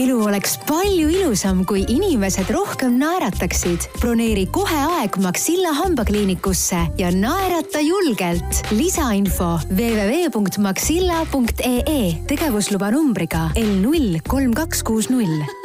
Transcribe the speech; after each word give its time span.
elu 0.00 0.16
oleks 0.24 0.54
palju 0.68 1.08
ilusam, 1.12 1.64
kui 1.68 1.82
inimesed 1.88 2.50
rohkem 2.54 2.98
naerataksid. 3.00 3.80
broneeri 4.00 4.46
kohe 4.52 4.80
aeg 4.98 5.12
Maxilla 5.22 5.72
hambakliinikusse 5.76 6.80
ja 6.98 7.10
naerata 7.14 7.80
julgelt. 7.84 8.62
lisainfo 8.70 9.60
www.maxilla.ee 9.70 12.14
tegevusluba 12.26 12.90
numbriga 12.94 13.50
L 13.56 13.72
null 13.82 14.18
kolm 14.28 14.54
kaks 14.56 14.82
kuus 14.86 15.10
null 15.10 15.59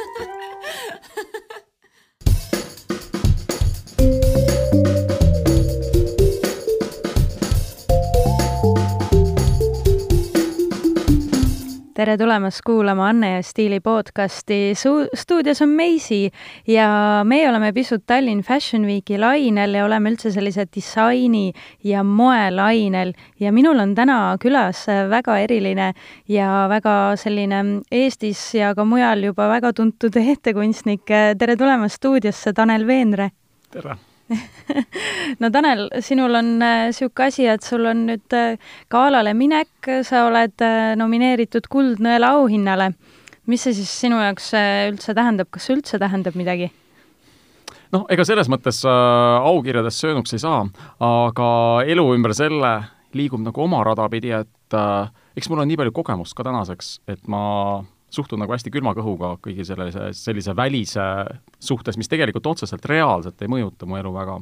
tere 12.06 12.20
tulemast 12.20 12.60
kuulama 12.62 13.08
Anne 13.08 13.32
ja 13.32 13.42
Stiili 13.42 13.80
podcasti. 13.80 14.74
stuudios 15.14 15.62
on 15.62 15.68
Meisi 15.68 16.30
ja 16.66 16.88
meie 17.24 17.48
oleme 17.48 17.72
pisut 17.72 18.04
Tallinn 18.06 18.42
Fashion 18.42 18.86
Weeki 18.86 19.18
lainel 19.18 19.74
ja 19.74 19.84
oleme 19.84 20.12
üldse 20.12 20.30
sellise 20.30 20.68
disaini 20.74 21.52
ja 21.84 22.04
moe 22.06 22.50
lainel 22.54 23.12
ja 23.40 23.50
minul 23.52 23.82
on 23.82 23.94
täna 23.98 24.36
külas 24.38 24.86
väga 24.86 25.38
eriline 25.48 25.92
ja 26.28 26.66
väga 26.70 27.16
selline 27.18 27.62
Eestis 27.90 28.54
ja 28.54 28.74
ka 28.74 28.84
mujal 28.84 29.26
juba 29.26 29.48
väga 29.50 29.72
tuntud 29.72 30.16
ehtekunstnik. 30.30 31.10
tere 31.38 31.56
tulemast 31.56 31.98
stuudiosse, 31.98 32.52
Tanel 32.52 32.86
Veenre! 32.86 33.32
tere! 33.70 33.98
no 35.40 35.50
Tanel, 35.54 35.86
sinul 36.02 36.34
on 36.34 36.56
niisugune 36.60 37.26
äh, 37.26 37.28
asi, 37.30 37.46
et 37.50 37.66
sul 37.66 37.86
on 37.86 38.06
nüüd 38.08 38.34
äh, 38.34 38.56
galale 38.92 39.34
minek, 39.38 39.90
sa 40.06 40.24
oled 40.26 40.64
äh, 40.64 40.94
nomineeritud 40.98 41.68
Kuldnõela 41.70 42.34
auhinnale. 42.40 42.92
mis 43.46 43.62
see 43.62 43.76
siis 43.76 43.92
sinu 44.00 44.18
jaoks 44.18 44.50
üldse 44.90 45.14
tähendab, 45.14 45.46
kas 45.54 45.68
see 45.68 45.76
üldse 45.78 46.00
tähendab 46.02 46.34
midagi? 46.34 46.72
noh, 47.94 48.06
ega 48.10 48.24
selles 48.26 48.50
mõttes 48.50 48.82
äh, 48.86 49.48
aukirjadest 49.50 50.02
söönuks 50.02 50.34
ei 50.36 50.42
saa, 50.42 50.64
aga 51.02 51.48
elu 51.86 52.06
ümber 52.16 52.34
selle 52.36 52.74
liigub 53.16 53.42
nagu 53.44 53.62
oma 53.64 53.82
rada 53.86 54.08
pidi, 54.12 54.32
et 54.34 54.76
äh, 54.76 55.12
eks 55.38 55.50
mul 55.50 55.62
on 55.62 55.70
nii 55.70 55.78
palju 55.80 55.94
kogemust 55.96 56.36
ka 56.36 56.46
tänaseks, 56.46 56.96
et 57.12 57.22
ma 57.30 57.84
suhtun 58.12 58.40
nagu 58.40 58.54
hästi 58.54 58.70
külma 58.72 58.92
kõhuga 58.96 59.32
kõigi 59.42 59.66
sellise, 59.66 60.10
sellise 60.16 60.54
välise 60.56 61.04
suhtes, 61.62 61.98
mis 61.98 62.10
tegelikult 62.10 62.46
otseselt 62.52 62.84
reaalselt 62.86 63.42
ei 63.42 63.50
mõjuta 63.50 63.88
mu 63.88 63.98
elu 63.98 64.12
väga. 64.14 64.38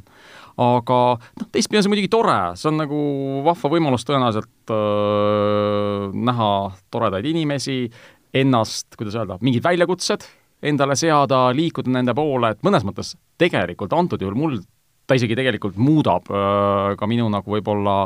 aga 0.64 0.98
noh, 1.40 1.48
teistpidi 1.52 1.80
on 1.80 1.86
see 1.86 1.94
muidugi 1.94 2.12
tore, 2.12 2.38
see 2.60 2.70
on 2.70 2.82
nagu 2.82 3.00
vahva 3.46 3.72
võimalus 3.72 4.06
tõenäoliselt 4.08 4.74
öö, 4.74 6.12
näha 6.12 6.52
toredaid 6.92 7.26
inimesi, 7.32 7.88
ennast, 8.34 8.92
kuidas 8.98 9.16
öelda, 9.18 9.40
mingid 9.40 9.64
väljakutsed 9.64 10.28
endale 10.64 10.96
seada, 10.96 11.48
liikuda 11.56 11.92
nende 11.92 12.14
poole, 12.16 12.54
et 12.54 12.62
mõnes 12.64 12.84
mõttes 12.86 13.14
tegelikult 13.40 13.92
antud 13.96 14.22
juhul 14.22 14.36
mul 14.38 14.60
ta 15.04 15.16
isegi 15.16 15.36
tegelikult 15.36 15.80
muudab 15.80 16.28
öö, 16.30 16.96
ka 17.00 17.08
minu 17.08 17.28
nagu 17.32 17.56
võib-olla 17.56 18.02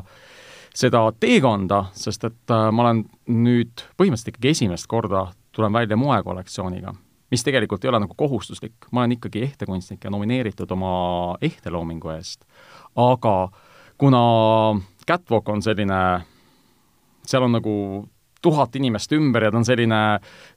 seda 0.79 1.09
teekonda, 1.21 1.89
sest 1.97 2.29
et 2.29 2.55
äh, 2.55 2.69
ma 2.75 2.87
olen 2.87 3.03
nüüd 3.33 3.85
põhimõtteliselt 3.99 4.35
ikkagi 4.35 4.53
esimest 4.55 4.89
korda 4.91 5.29
tulen 5.59 5.75
välja 5.75 5.99
moekollektsiooniga, 5.99 6.95
mis 7.33 7.45
tegelikult 7.45 7.85
ei 7.85 7.91
ole 7.93 8.03
nagu 8.05 8.15
kohustuslik, 8.17 8.89
ma 8.93 9.03
olen 9.03 9.17
ikkagi 9.19 9.43
ehtekunstnik 9.49 10.05
ja 10.05 10.13
nomineeritud 10.15 10.71
oma 10.77 10.93
ehteloomingu 11.43 12.15
eest. 12.15 12.47
aga 12.97 13.35
kuna 13.99 14.23
catwalk 15.09 15.49
on 15.49 15.65
selline, 15.65 15.99
seal 17.27 17.49
on 17.49 17.59
nagu 17.59 17.75
tuhat 18.43 18.77
inimest 18.79 19.13
ümber 19.17 19.49
ja 19.49 19.51
ta 19.51 19.59
on 19.59 19.67
selline, 19.67 20.01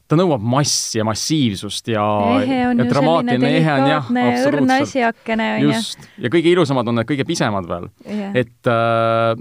ta 0.06 0.18
nõuab 0.20 0.44
massi 0.54 1.00
ja 1.00 1.06
massiivsust 1.08 1.90
ja, 1.90 2.04
ja 2.38 2.44
ehe 3.58 3.72
on 3.74 3.88
jah, 3.90 4.12
õrn 4.52 4.76
asjakene 4.78 5.48
on 5.56 5.64
ju. 5.64 5.72
just, 5.80 6.06
ja 6.22 6.30
kõige 6.34 6.54
ilusamad 6.54 6.92
on 6.92 7.02
need 7.02 7.10
kõige 7.10 7.26
pisemad 7.26 7.66
veel. 7.70 7.90
Yeah.. 8.06 8.36
et 8.44 8.70
äh, 8.70 9.34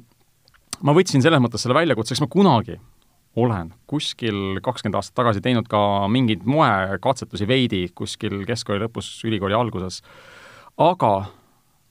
ma 0.81 0.97
võtsin 0.97 1.21
selles 1.25 1.43
mõttes 1.45 1.67
selle 1.67 1.77
väljakutseks, 1.77 2.25
ma 2.25 2.31
kunagi 2.33 2.79
olen 3.37 3.73
kuskil 3.91 4.61
kakskümmend 4.63 4.99
aastat 4.99 5.15
tagasi 5.21 5.43
teinud 5.45 5.69
ka 5.71 6.09
mingeid 6.11 6.43
moekatsetusi 6.51 7.47
veidi 7.49 7.85
kuskil 7.95 8.43
keskkooli 8.49 8.83
lõpus, 8.85 9.13
ülikooli 9.29 9.55
alguses, 9.55 10.01
aga 10.79 11.13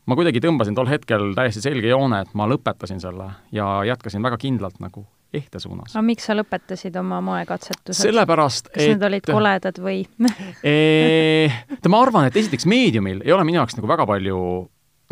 ma 0.10 0.18
kuidagi 0.18 0.42
tõmbasin 0.44 0.76
tol 0.76 0.90
hetkel 0.90 1.32
täiesti 1.38 1.64
selge 1.64 1.92
joone, 1.92 2.24
et 2.26 2.36
ma 2.38 2.50
lõpetasin 2.50 3.00
selle 3.04 3.30
ja 3.56 3.80
jätkasin 3.88 4.24
väga 4.26 4.40
kindlalt 4.42 4.82
nagu 4.84 5.06
ehte 5.34 5.62
suunas. 5.62 5.94
aga 5.94 6.04
miks 6.06 6.26
sa 6.26 6.36
lõpetasid 6.36 6.96
oma 7.00 7.22
moekatsetused? 7.24 8.02
sellepärast, 8.02 8.72
kas 8.74 8.84
et... 8.84 8.96
need 8.96 9.06
olid 9.06 9.30
koledad 9.30 9.80
või 9.84 10.02
tead, 10.66 11.90
ma 11.94 12.02
arvan, 12.04 12.30
et 12.30 12.40
esiteks 12.42 12.68
meediumil 12.70 13.24
ei 13.26 13.36
ole 13.36 13.46
minu 13.48 13.62
jaoks 13.62 13.78
nagu 13.78 13.92
väga 13.92 14.08
palju 14.10 14.40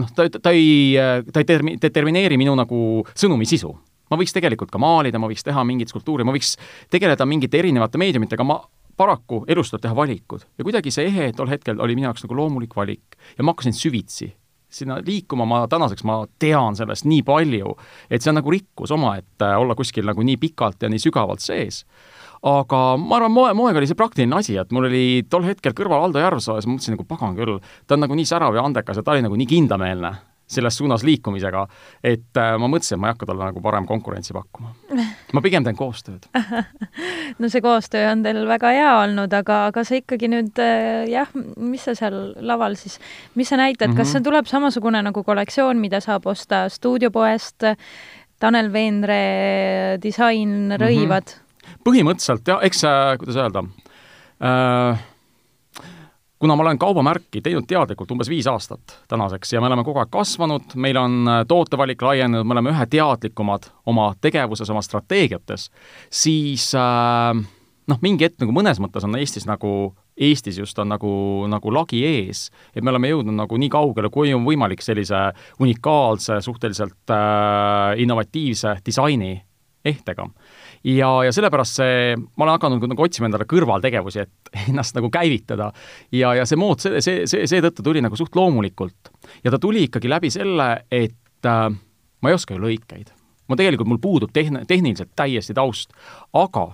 noh, 0.02 0.16
ta, 0.18 0.28
ta 0.34 0.56
ei, 0.56 0.98
ta 1.32 1.44
ei 1.44 1.50
termi-, 1.54 1.78
determineeri 1.82 2.40
minu 2.42 2.58
nagu 2.58 2.82
sõnumi 3.14 3.48
sisu 3.50 3.76
ma 4.12 4.20
võiks 4.20 4.36
tegelikult 4.36 4.72
ka 4.74 4.82
maalida, 4.82 5.20
ma 5.20 5.30
võiks 5.30 5.46
teha 5.46 5.64
mingit 5.68 5.94
skulptuuri, 5.94 6.26
ma 6.28 6.36
võiks 6.36 6.56
tegeleda 6.94 7.26
mingite 7.26 7.60
erinevate 7.60 8.02
meediumitega, 8.02 8.46
ma 8.48 8.62
paraku 8.98 9.44
elus 9.48 9.72
tuleb 9.72 9.86
teha 9.86 9.96
valikud. 9.96 10.48
Ja 10.58 10.66
kuidagi 10.66 10.92
see 10.94 11.08
ehe 11.12 11.32
tol 11.38 11.50
hetkel 11.52 11.80
oli 11.84 11.96
minu 11.98 12.10
jaoks 12.10 12.26
nagu 12.26 12.38
loomulik 12.40 12.76
valik 12.76 13.18
ja 13.38 13.46
ma 13.46 13.54
hakkasin 13.54 13.78
süvitsi 13.78 14.32
sinna 14.70 14.98
liikuma, 15.06 15.46
ma 15.48 15.62
tänaseks, 15.68 16.04
ma 16.04 16.26
tean 16.40 16.76
sellest 16.76 17.08
nii 17.08 17.24
palju, 17.24 17.72
et 18.12 18.24
see 18.24 18.32
on 18.32 18.40
nagu 18.42 18.52
rikkus 18.52 18.92
omaette 18.92 19.52
olla 19.56 19.76
kuskil 19.80 20.08
nagu 20.08 20.24
nii 20.28 20.36
pikalt 20.42 20.84
ja 20.84 20.90
nii 20.92 21.00
sügavalt 21.00 21.44
sees. 21.44 21.86
aga 22.44 22.80
ma 23.02 23.16
arvan, 23.18 23.32
moe, 23.34 23.54
moega 23.58 23.80
oli 23.80 23.88
see 23.90 23.98
praktiline 23.98 24.36
asi, 24.38 24.58
et 24.60 24.72
mul 24.76 24.86
oli 24.90 25.24
tol 25.30 25.48
hetkel 25.48 25.74
kõrval 25.74 26.04
Aldo 26.06 26.22
Järvsoo 26.22 26.58
ja 26.58 26.62
siis 26.62 26.70
ma 26.70 26.76
mõtlesin 26.76 26.98
nagu 26.98 27.08
pagan 27.08 27.38
küll, 27.40 27.62
ta 27.88 27.96
on 27.96 28.04
nagu 28.06 28.18
nii 28.20 28.28
särav 28.30 28.60
ja 28.60 28.66
andekas 28.68 29.00
ja 29.00 29.04
ta 29.04 29.16
oli 29.16 29.24
nagu 29.26 29.40
nii 29.40 29.50
kindlameelne 29.50 30.12
selles 30.48 30.78
suunas 30.80 31.04
liikumisega, 31.04 31.66
et 32.04 32.40
äh, 32.40 32.54
ma 32.60 32.70
mõtlesin, 32.72 32.96
et 32.96 33.02
ma 33.04 33.10
ei 33.10 33.16
hakka 33.16 33.28
talle 33.28 33.50
nagu 33.50 33.62
parem 33.64 33.88
konkurentsi 33.88 34.36
pakkuma. 34.36 34.72
ma 35.36 35.44
pigem 35.44 35.66
teen 35.66 35.76
koostööd 35.78 36.28
no 37.42 37.50
see 37.52 37.64
koostöö 37.64 38.06
on 38.12 38.24
teil 38.24 38.40
väga 38.48 38.72
hea 38.76 38.94
olnud, 39.02 39.34
aga, 39.36 39.66
aga 39.72 39.84
sa 39.88 40.00
ikkagi 40.00 40.30
nüüd 40.32 40.62
äh, 40.64 41.04
jah, 41.12 41.34
mis 41.36 41.84
sa 41.88 41.96
seal 41.98 42.32
laval 42.48 42.78
siis, 42.80 42.96
mis 43.36 43.52
sa 43.52 43.60
näitad 43.60 43.92
mm, 43.92 43.94
-hmm. 43.94 44.06
kas 44.06 44.16
see 44.16 44.24
tuleb 44.24 44.48
samasugune 44.48 45.02
nagu 45.04 45.24
kollektsioon, 45.24 45.82
mida 45.84 46.00
saab 46.04 46.28
osta 46.32 46.68
stuudiopoest, 46.70 47.68
Tanel 48.40 48.72
Veenre 48.74 49.98
disainrõivad 50.02 51.36
mm? 51.36 51.44
-hmm. 51.44 51.84
põhimõtteliselt 51.84 52.48
jah, 52.48 52.64
eks 52.64 52.84
äh, 52.88 53.18
kuidas 53.20 53.44
öelda 53.44 53.68
äh,, 54.40 55.06
kuna 56.40 56.56
ma 56.56 56.64
olen 56.64 56.80
kaubamärki 56.80 57.42
teinud 57.42 57.66
teadlikult 57.68 58.12
umbes 58.12 58.30
viis 58.30 58.48
aastat 58.48 58.98
tänaseks 59.10 59.54
ja 59.54 59.62
me 59.62 59.68
oleme 59.68 59.84
kogu 59.84 60.02
aeg 60.02 60.12
kasvanud, 60.14 60.76
meil 60.76 60.98
on 61.02 61.20
äh, 61.28 61.44
tootevalik 61.48 62.02
laienenud, 62.02 62.46
me 62.46 62.58
oleme 62.58 62.74
ühe 62.76 62.90
teadlikumad 62.90 63.70
oma 63.86 64.12
tegevuses, 64.22 64.70
oma 64.70 64.84
strateegiates, 64.86 65.70
siis 66.14 66.70
äh, 66.78 67.42
noh, 67.88 68.04
mingi 68.06 68.28
hetk 68.28 68.44
nagu 68.44 68.54
mõnes 68.56 68.82
mõttes 68.84 69.08
on 69.08 69.18
Eestis 69.20 69.48
nagu, 69.50 69.72
Eestis 70.18 70.60
just 70.62 70.80
on 70.80 70.92
nagu, 70.94 71.12
nagu 71.50 71.74
lagi 71.74 72.04
ees, 72.06 72.48
et 72.76 72.86
me 72.86 72.94
oleme 72.94 73.12
jõudnud 73.12 73.38
nagu 73.38 73.58
nii 73.58 73.72
kaugele, 73.74 74.12
kui 74.14 74.34
on 74.36 74.46
võimalik 74.46 74.82
sellise 74.86 75.28
unikaalse, 75.64 76.42
suhteliselt 76.46 77.14
äh, 77.14 77.98
innovatiivse 78.04 78.78
disaini 78.86 79.36
ehtega 79.88 80.28
ja, 80.88 81.10
ja 81.28 81.34
sellepärast 81.36 81.82
see, 81.82 82.16
ma 82.18 82.46
olen 82.46 82.56
hakanud 82.56 82.88
nagu 82.92 83.06
otsima 83.06 83.28
endale 83.30 83.48
kõrvaltegevusi, 83.50 84.24
et 84.24 84.52
ennast 84.70 84.96
nagu 84.98 85.12
käivitada. 85.14 85.72
ja, 86.16 86.34
ja 86.38 86.48
see 86.48 86.60
mood, 86.60 86.82
see, 86.84 87.02
see, 87.04 87.28
see, 87.30 87.48
seetõttu 87.50 87.86
tuli 87.86 88.04
nagu 88.04 88.20
suht 88.20 88.36
loomulikult. 88.38 89.12
ja 89.44 89.54
ta 89.54 89.60
tuli 89.60 89.88
ikkagi 89.88 90.12
läbi 90.12 90.32
selle, 90.34 90.70
et 90.92 91.48
äh, 91.48 91.70
ma 92.22 92.32
ei 92.32 92.38
oska 92.38 92.56
ju 92.56 92.64
lõikeid. 92.64 93.14
ma 93.48 93.60
tegelikult, 93.60 93.90
mul 93.90 94.04
puudub 94.04 94.34
tehn-, 94.36 94.64
tehniliselt 94.68 95.14
täiesti 95.16 95.56
taust, 95.58 95.94
aga 96.36 96.70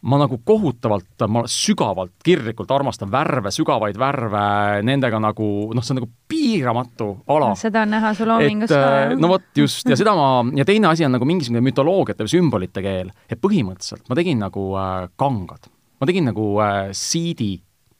ma 0.00 0.16
nagu 0.20 0.38
kohutavalt, 0.44 1.24
ma 1.28 1.42
sügavalt, 1.50 2.14
kirglikult 2.24 2.70
armastan 2.72 3.10
värve, 3.12 3.52
sügavaid 3.52 3.98
värve, 4.00 4.44
nendega 4.86 5.20
nagu 5.20 5.48
noh, 5.76 5.84
see 5.84 5.92
on 5.94 6.00
nagu 6.00 6.08
piiramatu 6.30 7.08
ala. 7.34 7.50
seda 7.58 7.82
on 7.84 7.92
näha 7.96 8.14
su 8.16 8.28
loomingus 8.28 8.72
ka, 8.72 8.78
jah. 8.80 9.12
no 9.20 9.32
vot, 9.34 9.44
just, 9.60 9.84
ja 9.90 9.98
seda 10.00 10.14
ma, 10.16 10.30
ja 10.56 10.64
teine 10.68 10.88
asi 10.88 11.04
on 11.04 11.12
nagu 11.16 11.28
mingisugune 11.28 11.60
mütoloogiate 11.66 12.24
või 12.24 12.32
sümbolite 12.32 12.84
keel, 12.84 13.12
et 13.28 13.42
põhimõtteliselt 13.42 14.08
ma 14.08 14.16
tegin 14.16 14.40
nagu 14.40 14.64
äh, 14.80 15.04
kangad. 15.20 15.68
ma 16.00 16.08
tegin 16.08 16.30
nagu 16.30 16.48
äh, 16.64 16.80
siidi 16.96 17.52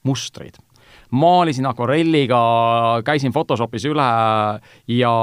mustreid. 0.08 0.56
maalisin 1.10 1.68
akvarelliga, 1.68 2.40
käisin 3.04 3.32
Photoshopis 3.36 3.84
üle 3.90 4.08
ja 4.88 5.14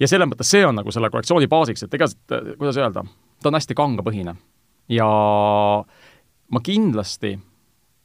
ja 0.00 0.08
selles 0.08 0.32
mõttes 0.32 0.48
see 0.48 0.64
on 0.64 0.80
nagu 0.80 0.90
selle 0.92 1.12
kollektsiooni 1.12 1.46
baasiks, 1.50 1.84
et 1.84 1.94
ega, 1.94 2.08
kuidas 2.56 2.80
öelda, 2.80 3.04
ta 3.42 3.52
on 3.52 3.60
hästi 3.60 3.76
kangapõhine 3.76 4.38
ja 4.88 5.08
ma 6.54 6.62
kindlasti, 6.62 7.34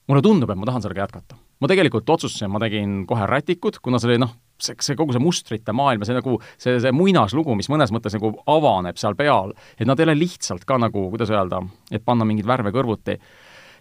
mulle 0.10 0.24
tundub, 0.26 0.52
et 0.52 0.60
ma 0.60 0.68
tahan 0.70 0.84
sellega 0.84 1.08
jätkata. 1.08 1.38
ma 1.60 1.68
tegelikult 1.68 2.08
otsustasin, 2.10 2.48
ma 2.54 2.60
tegin 2.64 3.02
kohe 3.08 3.26
rätikud, 3.28 3.81
kuna 3.84 4.00
see 4.00 4.14
oli 4.14 4.22
noh, 4.22 4.31
see, 4.64 4.78
see 4.80 4.96
kogu 4.96 5.12
see 5.12 5.24
mustrite 5.24 5.74
maailm 5.76 6.06
ja 6.06 6.08
see 6.08 6.16
nagu, 6.16 6.38
see, 6.56 6.78
see 6.80 6.94
muinaslugu, 6.96 7.52
mis 7.60 7.68
mõnes 7.72 7.92
mõttes 7.92 8.16
nagu 8.16 8.31
avaneb 8.48 9.00
seal 9.00 9.18
peal, 9.20 9.52
et 9.76 9.88
nad 9.88 10.00
ei 10.00 10.08
ole 10.08 10.16
lihtsalt 10.22 10.64
ka 10.68 10.80
nagu, 10.80 11.10
kuidas 11.12 11.34
öelda, 11.34 11.60
et 11.92 12.06
panna 12.06 12.28
mingeid 12.28 12.48
värve 12.48 12.72
kõrvuti. 12.76 13.18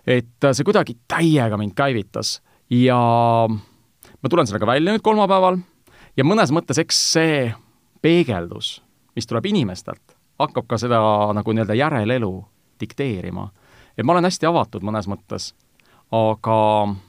et 0.09 0.51
see 0.51 0.67
kuidagi 0.67 0.97
täiega 1.07 1.59
mind 1.61 1.77
käivitas 1.79 2.39
ja 2.73 2.99
ma 3.49 4.31
tulen 4.31 4.47
sellega 4.49 4.67
välja 4.67 4.93
nüüd 4.95 5.05
kolmapäeval 5.05 5.59
ja 6.17 6.27
mõnes 6.27 6.51
mõttes 6.55 6.81
eks 6.83 6.99
see 7.15 7.41
peegeldus, 8.03 8.79
mis 9.15 9.27
tuleb 9.27 9.47
inimestelt, 9.51 10.17
hakkab 10.39 10.67
ka 10.67 10.79
seda 10.83 10.99
nagu 11.35 11.55
nii-öelda 11.55 11.79
järelelu 11.79 12.33
dikteerima. 12.81 13.49
et 13.99 14.07
ma 14.07 14.13
olen 14.13 14.29
hästi 14.29 14.47
avatud 14.47 14.85
mõnes 14.87 15.09
mõttes, 15.11 15.53
aga 16.15 16.59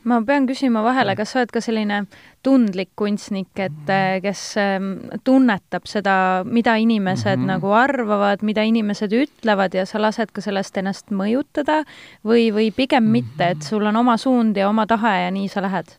ma 0.09 0.17
pean 0.25 0.47
küsima 0.49 0.81
vahele, 0.83 1.13
kas 1.15 1.31
sa 1.31 1.39
oled 1.39 1.51
ka 1.53 1.61
selline 1.61 2.01
tundlik 2.43 2.89
kunstnik, 2.99 3.51
et 3.61 3.91
kes 4.23 4.41
ähm, 4.57 4.89
tunnetab 5.23 5.85
seda, 5.87 6.43
mida 6.45 6.75
inimesed 6.75 7.37
mm 7.37 7.43
-hmm. 7.43 7.47
nagu 7.53 7.71
arvavad, 7.71 8.43
mida 8.43 8.63
inimesed 8.63 9.13
ütlevad 9.13 9.73
ja 9.73 9.85
sa 9.85 10.01
lased 10.01 10.31
ka 10.33 10.41
sellest 10.41 10.77
ennast 10.77 11.11
mõjutada 11.11 11.83
või, 12.25 12.51
või 12.51 12.71
pigem 12.75 13.03
mm 13.03 13.07
-hmm. 13.07 13.11
mitte, 13.11 13.47
et 13.47 13.61
sul 13.61 13.85
on 13.85 13.95
oma 13.95 14.17
suund 14.17 14.57
ja 14.57 14.69
oma 14.69 14.87
tahe 14.87 15.23
ja 15.23 15.31
nii 15.31 15.47
sa 15.47 15.61
lähed? 15.61 15.97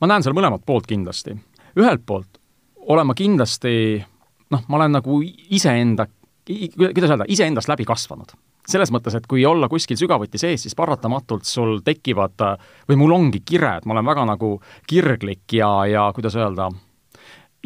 ma 0.00 0.06
näen 0.06 0.22
seal 0.22 0.34
mõlemat 0.34 0.62
poolt 0.66 0.86
kindlasti. 0.86 1.36
ühelt 1.76 2.02
poolt 2.06 2.40
olen 2.76 3.06
ma 3.06 3.14
kindlasti 3.14 4.04
noh, 4.50 4.62
ma 4.68 4.80
olen 4.80 4.98
nagu 4.98 5.20
iseenda, 5.50 6.06
kuidas 6.46 7.10
öelda, 7.10 7.26
iseendast 7.28 7.70
läbi 7.70 7.86
kasvanud. 7.88 8.34
Selles 8.72 8.92
mõttes, 8.94 9.16
et 9.16 9.26
kui 9.30 9.44
olla 9.46 9.68
kuskil 9.70 9.98
sügavuti 10.00 10.38
sees, 10.40 10.64
siis 10.64 10.76
paratamatult 10.78 11.48
sul 11.48 11.80
tekivad, 11.86 12.38
või 12.88 13.00
mul 13.00 13.16
ongi 13.16 13.42
kired, 13.46 13.86
ma 13.86 13.96
olen 13.96 14.08
väga 14.10 14.28
nagu 14.32 14.54
kirglik 14.90 15.58
ja, 15.58 15.70
ja 15.90 16.06
kuidas 16.16 16.36
öelda, 16.38 16.70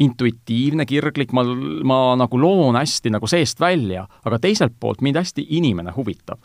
intuitiivne, 0.01 0.85
kirglik, 0.85 1.31
ma, 1.35 1.45
ma 1.87 1.99
nagu 2.19 2.39
loon 2.39 2.75
hästi 2.75 3.13
nagu 3.15 3.27
seest 3.31 3.61
välja, 3.63 4.03
aga 4.27 4.39
teiselt 4.43 4.75
poolt 4.79 5.03
mind 5.05 5.21
hästi 5.21 5.45
inimene 5.59 5.93
huvitab. 5.95 6.43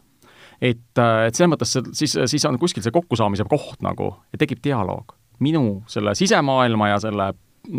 et, 0.61 0.99
et 0.99 1.35
selles 1.35 1.49
mõttes 1.49 1.73
siis, 1.97 2.15
siis 2.31 2.45
on 2.45 2.59
kuskil 2.61 2.85
see 2.85 2.93
kokkusaamise 2.93 3.47
koht 3.49 3.81
nagu 3.83 4.13
ja 4.31 4.39
tekib 4.39 4.61
dialoog 4.63 5.15
minu 5.41 5.83
selle 5.89 6.15
sisemaailma 6.15 6.91
ja 6.91 6.99
selle 7.01 7.31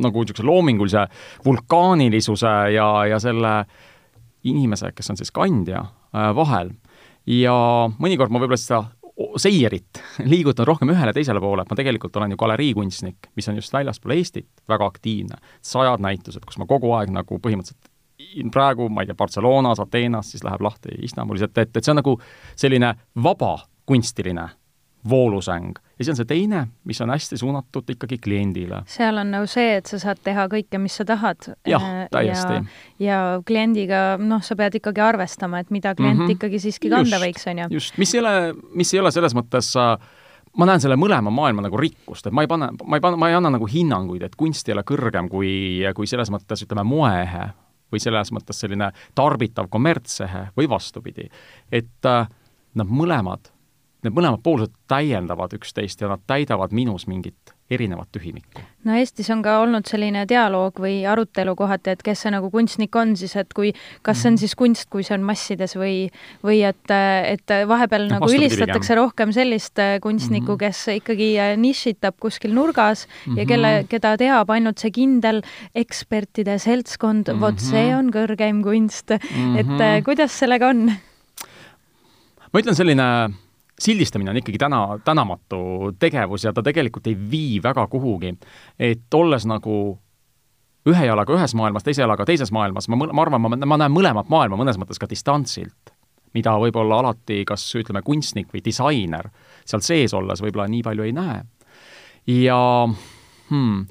nagu 0.01 0.23
niisuguse 0.23 0.45
loomingulise 0.45 1.05
vulkaanilisuse 1.45 2.53
ja, 2.73 2.87
ja 3.05 3.19
selle 3.21 3.53
inimese, 4.49 4.91
kes 4.97 5.13
on 5.13 5.19
siis 5.19 5.31
kandja 5.31 5.83
äh,, 5.85 6.00
vahel. 6.13 6.73
ja 7.27 7.53
mõnikord 7.99 8.33
ma 8.33 8.41
võib-olla 8.41 8.59
seda 8.59 8.83
seierit 9.37 10.01
liigutan 10.33 10.67
rohkem 10.67 10.89
ühele 10.93 11.13
teisele 11.13 11.41
poole, 11.43 11.63
et 11.63 11.71
ma 11.71 11.77
tegelikult 11.77 12.15
olen 12.17 12.33
ju 12.33 12.39
galeriikunstnik, 12.41 13.31
mis 13.35 13.49
on 13.49 13.59
just 13.59 13.73
väljaspool 13.73 14.15
Eestit 14.15 14.49
väga 14.69 14.85
aktiivne. 14.85 15.39
sajad 15.61 16.03
näitused, 16.03 16.45
kus 16.45 16.57
ma 16.57 16.67
kogu 16.69 16.93
aeg 16.97 17.13
nagu 17.13 17.39
põhimõtteliselt 17.39 17.91
praegu, 18.51 18.87
ma 18.89 19.03
ei 19.03 19.09
tea, 19.09 19.17
Barcelonas, 19.17 19.79
Ateenas, 19.79 20.31
siis 20.31 20.43
läheb 20.43 20.61
lahti 20.61 20.95
Istanbulis, 21.03 21.41
et, 21.41 21.57
et, 21.57 21.77
et 21.77 21.83
see 21.83 21.91
on 21.91 21.99
nagu 21.99 22.15
selline 22.55 22.93
vaba 23.23 23.55
kunstiline 23.89 24.47
voolusäng. 25.09 25.74
ja 25.75 26.06
siis 26.06 26.09
on 26.09 26.15
see 26.15 26.30
teine, 26.30 26.68
mis 26.83 27.01
on 27.01 27.09
hästi 27.09 27.38
suunatud 27.38 27.89
ikkagi 27.89 28.18
kliendile. 28.18 28.83
seal 28.86 29.18
on 29.18 29.31
nagu 29.31 29.48
see, 29.50 29.75
et 29.77 29.89
sa 29.89 30.00
saad 30.00 30.21
teha 30.24 30.48
kõike, 30.51 30.77
mis 30.81 30.95
sa 30.98 31.06
tahad. 31.06 31.51
jah, 31.68 31.83
äh, 31.83 32.07
täiesti. 32.12 32.62
ja 33.00 33.42
kliendiga, 33.48 34.18
noh, 34.21 34.44
sa 34.45 34.56
pead 34.56 34.77
ikkagi 34.81 35.01
arvestama, 35.01 35.59
et 35.59 35.71
mida 35.71 35.95
klient 35.95 36.19
mm 36.19 36.25
-hmm. 36.25 36.38
ikkagi 36.38 36.59
siiski 36.59 36.89
kanda 36.89 37.15
just, 37.15 37.25
võiks, 37.25 37.50
on 37.51 37.63
ju. 37.63 37.68
just, 37.71 37.98
mis 37.98 38.15
ei 38.15 38.19
ole, 38.19 38.53
mis 38.74 38.94
ei 38.94 39.00
ole 39.00 39.12
selles 39.12 39.36
mõttes 39.36 39.74
ma 40.57 40.65
näen 40.65 40.81
selle 40.81 40.95
mõlema 40.95 41.31
maailma 41.31 41.62
nagu 41.62 41.77
rikkust, 41.77 42.27
et 42.27 42.33
ma 42.33 42.42
ei 42.42 42.48
pane, 42.48 42.69
ma 42.83 42.98
ei 42.98 43.01
pane, 43.01 43.18
ma 43.18 43.30
ei 43.30 43.36
anna 43.36 43.50
nagu 43.50 43.68
hinnanguid, 43.68 44.24
et 44.24 44.36
kunst 44.36 44.69
ei 44.69 44.74
ole 44.74 44.83
kõrgem 44.83 45.30
kui, 45.30 45.81
kui 45.95 46.07
selles 46.07 46.30
mõttes, 46.30 46.65
ütleme, 46.65 46.83
moeehe 46.83 47.50
või 47.92 48.00
selles 48.00 48.31
mõttes 48.31 48.59
selline 48.59 48.92
tarbitav 49.15 49.68
kommertsehe 49.69 50.48
või 50.57 50.69
vastupidi. 50.69 51.30
et 51.71 52.06
äh, 52.06 52.27
nad 52.75 52.88
mõlemad 52.88 53.51
need 54.03 54.18
mõlemad 54.18 54.44
poolused 54.44 54.74
täiendavad 54.92 55.53
üksteist 55.57 56.01
ja 56.01 56.12
nad 56.12 56.24
täidavad 56.27 56.74
minus 56.75 57.07
mingit 57.07 57.53
erinevat 57.71 58.09
tühimikku. 58.12 58.62
no 58.83 58.95
Eestis 59.00 59.30
on 59.31 59.42
ka 59.45 59.57
olnud 59.62 59.88
selline 59.88 60.24
dialoog 60.27 60.80
või 60.83 61.01
arutelu 61.07 61.53
kohati, 61.56 61.94
et 61.95 62.01
kes 62.03 62.24
see 62.25 62.31
nagu 62.33 62.50
kunstnik 62.51 62.95
on 63.00 63.13
siis, 63.19 63.36
et 63.39 63.53
kui, 63.56 63.71
kas 64.03 64.21
see 64.21 64.31
on 64.31 64.36
mhm. 64.36 64.42
siis 64.44 64.56
kunst, 64.59 64.88
kui 64.92 65.06
see 65.07 65.15
on 65.15 65.24
massides 65.27 65.75
või, 65.80 66.09
või 66.44 66.62
et, 66.68 66.92
et 66.92 67.56
vahepeal 67.69 68.09
no, 68.09 68.18
nagu 68.18 68.31
ülistatakse 68.31 68.98
rohkem 69.00 69.31
sellist 69.36 69.80
äh, 69.80 69.98
kunstnikku 70.03 70.56
mm, 70.56 70.57
-hmm. 70.57 70.65
kes 70.65 71.01
ikkagi 71.01 71.30
äh, 71.39 71.53
nišitab 71.57 72.18
kuskil 72.19 72.56
nurgas 72.57 73.06
mm 73.07 73.31
-hmm. 73.33 73.39
ja 73.39 73.45
kelle, 73.45 73.71
mhm. 73.77 73.88
keda 73.94 74.18
teab 74.18 74.50
ainult 74.50 74.83
see 74.83 74.92
kindel 74.92 75.42
ekspertide 75.75 76.57
seltskond 76.59 77.27
mm, 77.27 77.38
-hmm. 77.38 77.42
vot 77.42 77.59
see 77.59 77.88
mhm. 77.88 78.00
on 78.00 78.12
kõrgeim 78.12 78.63
kunst 78.63 79.09
mm. 79.09 79.56
-hmm. 79.56 79.59
et 79.59 79.81
äh, 79.81 80.03
kuidas 80.03 80.39
sellega 80.39 80.68
on? 80.68 80.92
ma 82.51 82.59
ütlen, 82.59 82.75
selline 82.75 83.07
sildistamine 83.81 84.31
on 84.31 84.39
ikkagi 84.41 84.59
täna, 84.61 84.81
tänamatu 85.05 85.91
tegevus 85.99 86.45
ja 86.45 86.53
ta 86.53 86.63
tegelikult 86.63 87.07
ei 87.09 87.17
vii 87.31 87.59
väga 87.63 87.87
kuhugi. 87.87 88.35
et 88.79 89.13
olles 89.13 89.45
nagu 89.49 89.99
ühe 90.89 91.05
jalaga 91.05 91.33
ühes 91.37 91.53
maailmas, 91.57 91.85
teise 91.85 92.01
jalaga 92.01 92.25
teises 92.25 92.51
maailmas, 92.51 92.87
ma, 92.89 92.97
ma 93.01 93.25
arvan, 93.25 93.41
ma, 93.41 93.55
ma 93.55 93.77
näen 93.83 93.93
mõlemat 93.93 94.29
maailma 94.33 94.57
mõnes 94.57 94.79
mõttes 94.81 95.01
ka 95.01 95.09
distantsilt, 95.09 95.93
mida 96.33 96.55
võib-olla 96.61 97.01
alati 97.01 97.43
kas 97.47 97.65
ütleme, 97.77 98.01
kunstnik 98.05 98.49
või 98.53 98.63
disainer 98.65 99.29
seal 99.65 99.83
sees 99.85 100.15
olles 100.17 100.41
võib-olla 100.41 100.69
nii 100.71 100.83
palju 100.85 101.05
ei 101.05 101.13
näe. 101.15 101.41
ja 102.41 102.59
hmm, 103.49 103.85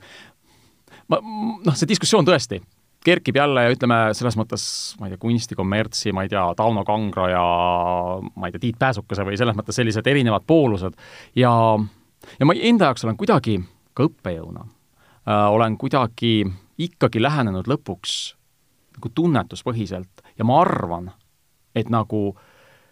ma, 1.09 1.21
noh, 1.21 1.77
see 1.77 1.91
diskussioon 1.91 2.27
tõesti, 2.27 2.61
kerkib 3.05 3.37
jälle 3.37 3.65
ja 3.65 3.73
ütleme, 3.73 3.99
selles 4.17 4.37
mõttes, 4.37 4.65
ma 5.01 5.09
ei 5.09 5.15
tea, 5.15 5.21
kunstikommertsi, 5.23 6.13
ma 6.13 6.25
ei 6.27 6.33
tea, 6.33 6.43
Tauno 6.57 6.85
Kangro 6.85 7.29
ja 7.31 7.45
ma 8.21 8.49
ei 8.49 8.55
tea, 8.55 8.65
Tiit 8.67 8.79
Pääsukese 8.81 9.25
või 9.27 9.39
selles 9.41 9.57
mõttes 9.57 9.79
sellised 9.81 10.07
erinevad 10.07 10.45
poolused. 10.47 10.99
Ja, 11.39 11.53
ja 12.39 12.49
ma 12.49 12.57
enda 12.57 12.91
jaoks 12.91 13.07
olen 13.07 13.17
kuidagi 13.21 13.57
ka 13.97 14.05
õppejõuna 14.09 14.67
äh,, 14.67 15.47
olen 15.55 15.79
kuidagi 15.81 16.45
ikkagi 16.81 17.23
lähenenud 17.23 17.69
lõpuks 17.69 18.19
nagu 18.97 19.13
tunnetuspõhiselt 19.17 20.25
ja 20.37 20.45
ma 20.45 20.61
arvan, 20.61 21.11
et 21.77 21.89
nagu 21.93 22.35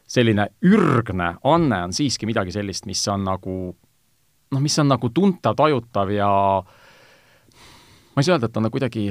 selline 0.08 0.48
ürgne 0.64 1.34
anne 1.44 1.82
on 1.84 1.92
siiski 1.92 2.26
midagi 2.28 2.52
sellist, 2.54 2.86
mis 2.88 3.02
on 3.12 3.26
nagu 3.28 3.56
noh, 4.52 4.60
mis 4.60 4.78
on 4.80 4.88
nagu 4.88 5.10
tuntav, 5.12 5.56
tajutav 5.58 6.12
ja 6.14 6.28
ma 8.14 8.22
ei 8.22 8.24
saa 8.24 8.38
öelda, 8.38 8.48
et 8.48 8.54
ta 8.54 8.60
on 8.62 8.68
nagu 8.68 8.76
kuidagi 8.78 9.10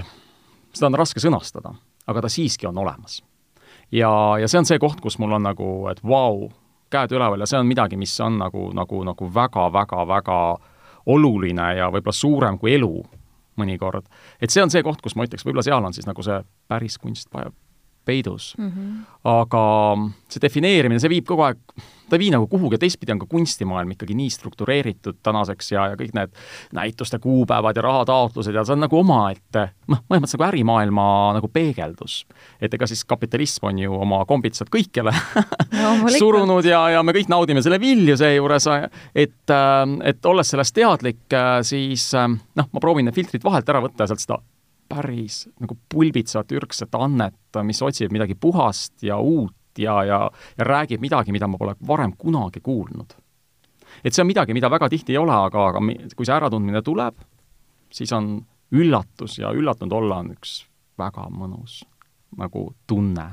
seda 0.77 0.91
on 0.91 0.99
raske 0.99 1.21
sõnastada, 1.23 1.73
aga 2.07 2.23
ta 2.23 2.31
siiski 2.31 2.69
on 2.69 2.77
olemas. 2.77 3.21
ja, 3.91 4.11
ja 4.41 4.47
see 4.47 4.61
on 4.61 4.69
see 4.69 4.79
koht, 4.79 5.01
kus 5.01 5.19
mul 5.19 5.37
on 5.37 5.47
nagu, 5.49 5.69
et 5.91 6.03
vau 6.03 6.41
wow,, 6.41 6.49
käed 6.89 7.11
üleval 7.11 7.43
ja 7.43 7.49
see 7.49 7.59
on 7.59 7.67
midagi, 7.67 7.97
mis 7.99 8.15
on 8.23 8.39
nagu, 8.39 8.69
nagu, 8.75 9.03
nagu 9.03 9.29
väga-väga-väga 9.33 10.39
oluline 11.07 11.67
ja 11.77 11.89
võib-olla 11.91 12.15
suurem 12.15 12.57
kui 12.59 12.73
elu 12.75 12.91
mõnikord. 13.57 14.05
et 14.41 14.53
see 14.53 14.63
on 14.63 14.71
see 14.71 14.83
koht, 14.83 15.01
kus 15.01 15.15
ma 15.15 15.25
ütleks, 15.27 15.45
võib-olla 15.45 15.65
seal 15.65 15.83
on 15.83 15.95
siis 15.95 16.07
nagu 16.07 16.23
see 16.23 16.39
päris 16.67 16.97
kunst 17.01 17.29
peidus 18.07 18.53
mm. 18.57 18.71
-hmm. 18.71 18.97
aga 19.35 19.63
see 20.31 20.43
defineerimine, 20.43 20.99
see 21.03 21.15
viib 21.17 21.27
kogu 21.27 21.47
aeg 21.47 21.61
ta 22.09 22.15
ei 22.15 22.19
vii 22.19 22.31
nagu 22.31 22.47
kuhugi 22.47 22.77
teistpidi 22.79 23.11
on 23.11 23.19
ka 23.19 23.27
kunstimaailm 23.29 23.91
ikkagi 23.91 24.15
nii 24.15 24.29
struktureeritud 24.31 25.19
tänaseks 25.23 25.71
ja, 25.71 25.87
ja 25.91 25.99
kõik 25.99 26.13
need 26.15 26.33
näituste 26.75 27.19
kuupäevad 27.23 27.75
ja 27.75 27.83
rahataotlused 27.83 28.55
ja 28.55 28.63
see 28.65 28.77
on 28.77 28.83
nagu 28.85 28.99
omaette 28.99 29.67
noh, 29.91 30.03
mõnes 30.07 30.23
mõttes 30.23 30.37
nagu 30.37 30.47
ärimaailma 30.47 31.07
nagu 31.37 31.51
peegeldus. 31.51 32.25
et 32.61 32.73
ega 32.73 32.87
siis 32.87 33.03
kapitalism 33.05 33.69
on 33.71 33.79
ju 33.83 33.99
oma 33.99 34.23
kombitsad 34.25 34.71
kõikjale 34.73 35.13
no, 35.75 35.95
surunud 36.19 36.65
ja, 36.65 36.85
ja 36.95 37.03
me 37.03 37.15
kõik 37.15 37.31
naudime 37.31 37.63
selle 37.65 37.79
vilju 37.81 38.17
seejuures, 38.17 38.67
et, 39.15 39.55
et 40.03 40.25
olles 40.31 40.53
sellest 40.53 40.75
teadlik, 40.75 41.25
siis 41.67 42.11
noh, 42.15 42.69
ma 42.71 42.83
proovin 42.83 43.09
need 43.09 43.17
filtrid 43.17 43.43
vahelt 43.43 43.69
ära 43.69 43.83
võtta 43.83 44.05
ja 44.05 44.13
sealt 44.13 44.23
seda 44.23 44.39
päris 44.89 45.45
nagu 45.59 45.77
pulbitsevat 45.89 46.51
ürgset 46.51 46.95
annet, 46.97 47.61
mis 47.63 47.81
otsib 47.81 48.11
midagi 48.11 48.35
puhast 48.35 49.03
ja 49.03 49.17
uut 49.17 49.55
ja, 49.77 50.03
ja, 50.03 50.19
ja 50.57 50.65
räägib 50.65 51.01
midagi, 51.01 51.31
mida 51.31 51.47
ma 51.47 51.57
pole 51.57 51.75
varem 51.87 52.13
kunagi 52.17 52.59
kuulnud. 52.63 53.13
et 54.03 54.13
see 54.13 54.21
on 54.21 54.27
midagi, 54.27 54.53
mida 54.53 54.69
väga 54.69 54.89
tihti 54.89 55.13
ei 55.15 55.17
ole, 55.17 55.33
aga, 55.33 55.67
aga 55.71 55.81
kui 56.15 56.25
see 56.25 56.35
äratundmine 56.35 56.81
tuleb, 56.81 57.19
siis 57.93 58.11
on 58.13 58.37
üllatus 58.71 59.37
ja 59.39 59.51
üllatunud 59.55 59.93
olla 59.93 60.21
on 60.23 60.31
üks 60.35 60.63
väga 60.99 61.29
mõnus 61.31 61.83
nagu 62.37 62.71
tunne 62.87 63.29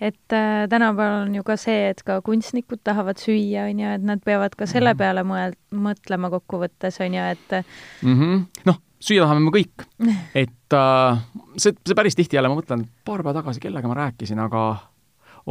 et 0.00 0.32
äh, 0.32 0.68
tänapäeval 0.68 1.26
on 1.26 1.34
ju 1.34 1.44
ka 1.44 1.56
see, 1.60 1.90
et 1.90 2.02
ka 2.04 2.20
kunstnikud 2.24 2.82
tahavad 2.84 3.20
süüa, 3.20 3.66
on 3.70 3.80
ju, 3.80 3.92
et 3.96 4.04
nad 4.04 4.20
peavad 4.24 4.56
ka 4.56 4.68
selle 4.68 4.92
mhm. 4.92 4.98
peale 5.00 5.24
mõel-, 5.24 5.56
mõtlema 5.72 6.30
kokkuvõttes, 6.32 7.00
on 7.04 7.16
ju, 7.16 7.28
et 7.32 7.56
mm 8.02 8.18
-hmm. 8.20 8.42
noh, 8.68 8.80
süüa 9.06 9.26
tahame 9.26 9.44
me 9.44 9.52
kõik. 9.54 9.86
et 10.42 10.76
äh, 10.76 11.20
see, 11.56 11.76
see 11.86 11.98
päris 11.98 12.18
tihti 12.18 12.38
jälle, 12.38 12.50
ma 12.52 12.58
mõtlen, 12.58 12.86
paar 13.06 13.22
päeva 13.22 13.38
tagasi, 13.40 13.62
kellega 13.62 13.90
ma 13.90 14.00
rääkisin, 14.00 14.40
aga 14.46 14.66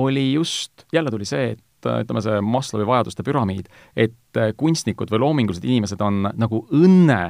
oli 0.02 0.34
just, 0.34 0.88
jälle 0.94 1.14
tuli 1.14 1.28
see, 1.28 1.56
et 1.56 1.90
äh, 1.90 2.04
ütleme, 2.04 2.24
see 2.26 2.44
Maslowi 2.44 2.88
vajaduste 2.88 3.26
püramiid, 3.26 3.72
et 3.96 4.42
äh, 4.42 4.52
kunstnikud 4.58 5.12
või 5.14 5.24
loomingulised 5.24 5.66
inimesed 5.68 6.04
on 6.04 6.30
nagu 6.34 6.66
õnne 6.76 7.24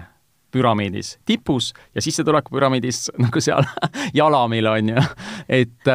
püramiidis 0.56 1.18
tipus 1.28 1.74
ja 1.96 2.02
sissetulekupüramiidis 2.02 3.10
nagu 3.26 3.42
seal 3.44 3.66
jalamil, 4.22 4.72
on 4.72 4.94
ju. 4.96 5.08
et, 5.52 5.90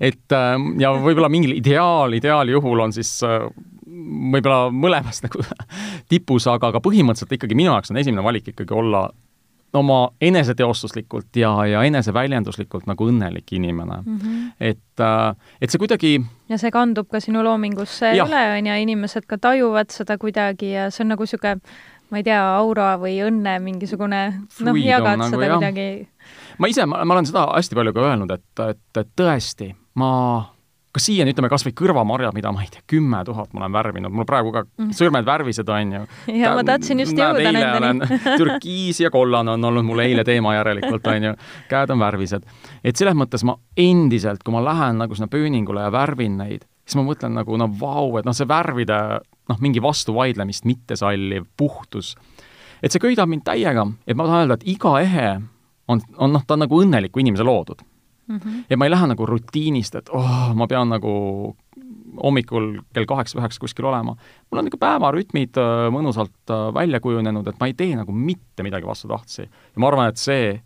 et 0.00 0.38
ja 0.80 0.94
võib-olla 0.96 1.28
mingil 1.32 1.58
ideaal, 1.58 2.16
ideaaljuhul 2.16 2.86
on 2.86 2.96
siis 2.96 3.18
võib-olla 3.20 4.70
mõlemas 4.72 5.20
nagu 5.24 5.42
tipus, 6.10 6.46
aga, 6.48 6.70
aga 6.72 6.80
põhimõtteliselt 6.82 7.36
ikkagi 7.36 7.58
minu 7.58 7.74
jaoks 7.74 7.92
on 7.92 8.00
esimene 8.00 8.24
valik 8.24 8.52
ikkagi 8.54 8.74
olla 8.74 9.08
oma 9.74 10.00
eneseteostuslikult 10.20 11.36
ja, 11.36 11.52
ja 11.66 11.82
eneseväljenduslikult 11.86 12.88
nagu 12.90 13.06
õnnelik 13.10 13.52
inimene 13.54 14.00
mm. 14.00 14.18
-hmm. 14.18 14.50
et, 14.60 15.04
et 15.60 15.70
see 15.70 15.78
kuidagi 15.78 16.12
ja 16.48 16.58
see 16.58 16.70
kandub 16.74 17.08
ka 17.10 17.20
sinu 17.20 17.44
loomingusse 17.44 18.14
ja. 18.16 18.26
üle, 18.26 18.42
on 18.58 18.66
ju, 18.66 18.82
inimesed 18.86 19.26
ka 19.30 19.38
tajuvad 19.38 19.90
seda 19.94 20.18
kuidagi 20.18 20.72
ja 20.72 20.90
see 20.90 21.04
on 21.04 21.14
nagu 21.14 21.26
niisugune 21.26 21.60
ma 22.10 22.18
ei 22.18 22.26
tea, 22.26 22.40
aura 22.58 22.96
või 22.98 23.20
õnne 23.22 23.58
mingisugune, 23.62 24.22
noh, 24.66 24.78
jagad 24.82 25.20
nagu, 25.20 25.30
seda 25.30 25.46
jah. 25.46 25.58
kuidagi. 25.58 26.08
ma 26.58 26.70
ise, 26.70 26.86
ma 26.86 27.04
olen 27.06 27.28
seda 27.28 27.46
hästi 27.54 27.78
palju 27.78 27.94
ka 27.94 28.06
öelnud, 28.08 28.32
et, 28.34 28.64
et, 28.66 28.82
et 28.98 29.12
tõesti, 29.16 29.70
ma 29.94 30.10
ka 30.90 31.00
siiani, 31.02 31.30
ütleme 31.34 31.48
kas 31.50 31.62
või 31.66 31.74
kõrvamarjad, 31.78 32.34
mida 32.34 32.50
ma 32.54 32.64
ei 32.64 32.70
tea, 32.72 32.82
kümme 32.90 33.20
tuhat 33.26 33.52
ma 33.54 33.62
olen 33.62 33.74
värvinud, 33.76 34.14
mul 34.14 34.26
praegu 34.26 34.50
ka 34.54 34.64
mm. 34.66 34.90
sõrmed 34.98 35.26
värvised, 35.26 35.68
on 35.70 35.92
ju. 35.94 36.00
ja 36.34 36.54
ma 36.58 36.64
tahtsin 36.66 37.02
just 37.04 37.14
jõuda 37.18 37.52
nendeni. 37.54 38.08
türkiis 38.40 38.98
ja 39.04 39.12
kollane 39.14 39.54
on 39.54 39.68
olnud 39.70 39.86
mul 39.86 40.02
eile 40.02 40.24
teema 40.26 40.56
järelikult, 40.56 41.06
on 41.12 41.28
ju, 41.28 41.34
käed 41.70 41.94
on 41.94 42.02
värvised. 42.02 42.46
et 42.82 42.98
selles 42.98 43.14
mõttes 43.18 43.46
ma 43.46 43.54
endiselt, 43.78 44.42
kui 44.42 44.54
ma 44.54 44.64
lähen 44.66 44.98
nagu 45.04 45.14
sinna 45.14 45.30
pööningule 45.30 45.86
ja 45.86 45.92
värvin 45.94 46.40
neid, 46.40 46.66
siis 46.82 46.98
ma 46.98 47.06
mõtlen 47.06 47.38
nagu 47.38 47.60
no 47.60 47.70
vau, 47.80 48.18
et 48.18 48.26
noh, 48.26 48.34
see 48.34 48.48
värvide 48.50 48.98
noh, 49.22 49.62
mingi 49.62 49.82
vastuvaidlemist 49.84 50.66
mittesalliv 50.66 51.46
puhtus. 51.56 52.16
et 52.82 52.90
see 52.90 53.02
köidab 53.02 53.30
mind 53.30 53.46
täiega, 53.46 53.86
et 54.06 54.18
ma 54.18 54.26
tahan 54.26 54.42
öelda, 54.42 54.58
et 54.58 54.66
iga 54.74 54.98
ehe 55.04 55.30
on, 55.86 56.02
on 56.18 56.34
noh, 56.34 56.42
ta 56.42 56.58
on 56.58 56.66
nagu 56.66 56.82
õnneliku 56.82 57.22
inimese 57.22 57.46
loodud 57.46 57.86
mm. 58.30 58.38
-hmm. 58.38 58.64
ja 58.70 58.76
ma 58.76 58.86
ei 58.86 58.94
lähe 58.94 59.10
nagu 59.12 59.26
rutiinist, 59.26 59.94
et 59.94 60.08
oh, 60.08 60.54
ma 60.54 60.66
pean 60.70 60.88
nagu 60.88 61.12
hommikul 62.22 62.80
kell 62.94 63.06
kaheksa-üheksa 63.06 63.60
kuskil 63.60 63.84
olema. 63.84 64.16
mul 64.50 64.58
on 64.58 64.68
nagu 64.68 64.78
päevarütmid 64.80 65.58
äh, 65.60 65.86
mõnusalt 65.94 66.50
äh, 66.50 66.66
välja 66.74 67.00
kujunenud, 67.00 67.46
et 67.48 67.60
ma 67.60 67.70
ei 67.70 67.74
tee 67.74 67.94
nagu 67.96 68.12
mitte 68.12 68.62
midagi 68.66 68.86
vastutahtsi. 68.86 69.42
ja 69.42 69.80
ma 69.82 69.88
arvan, 69.88 70.08
et 70.08 70.20
see, 70.20 70.60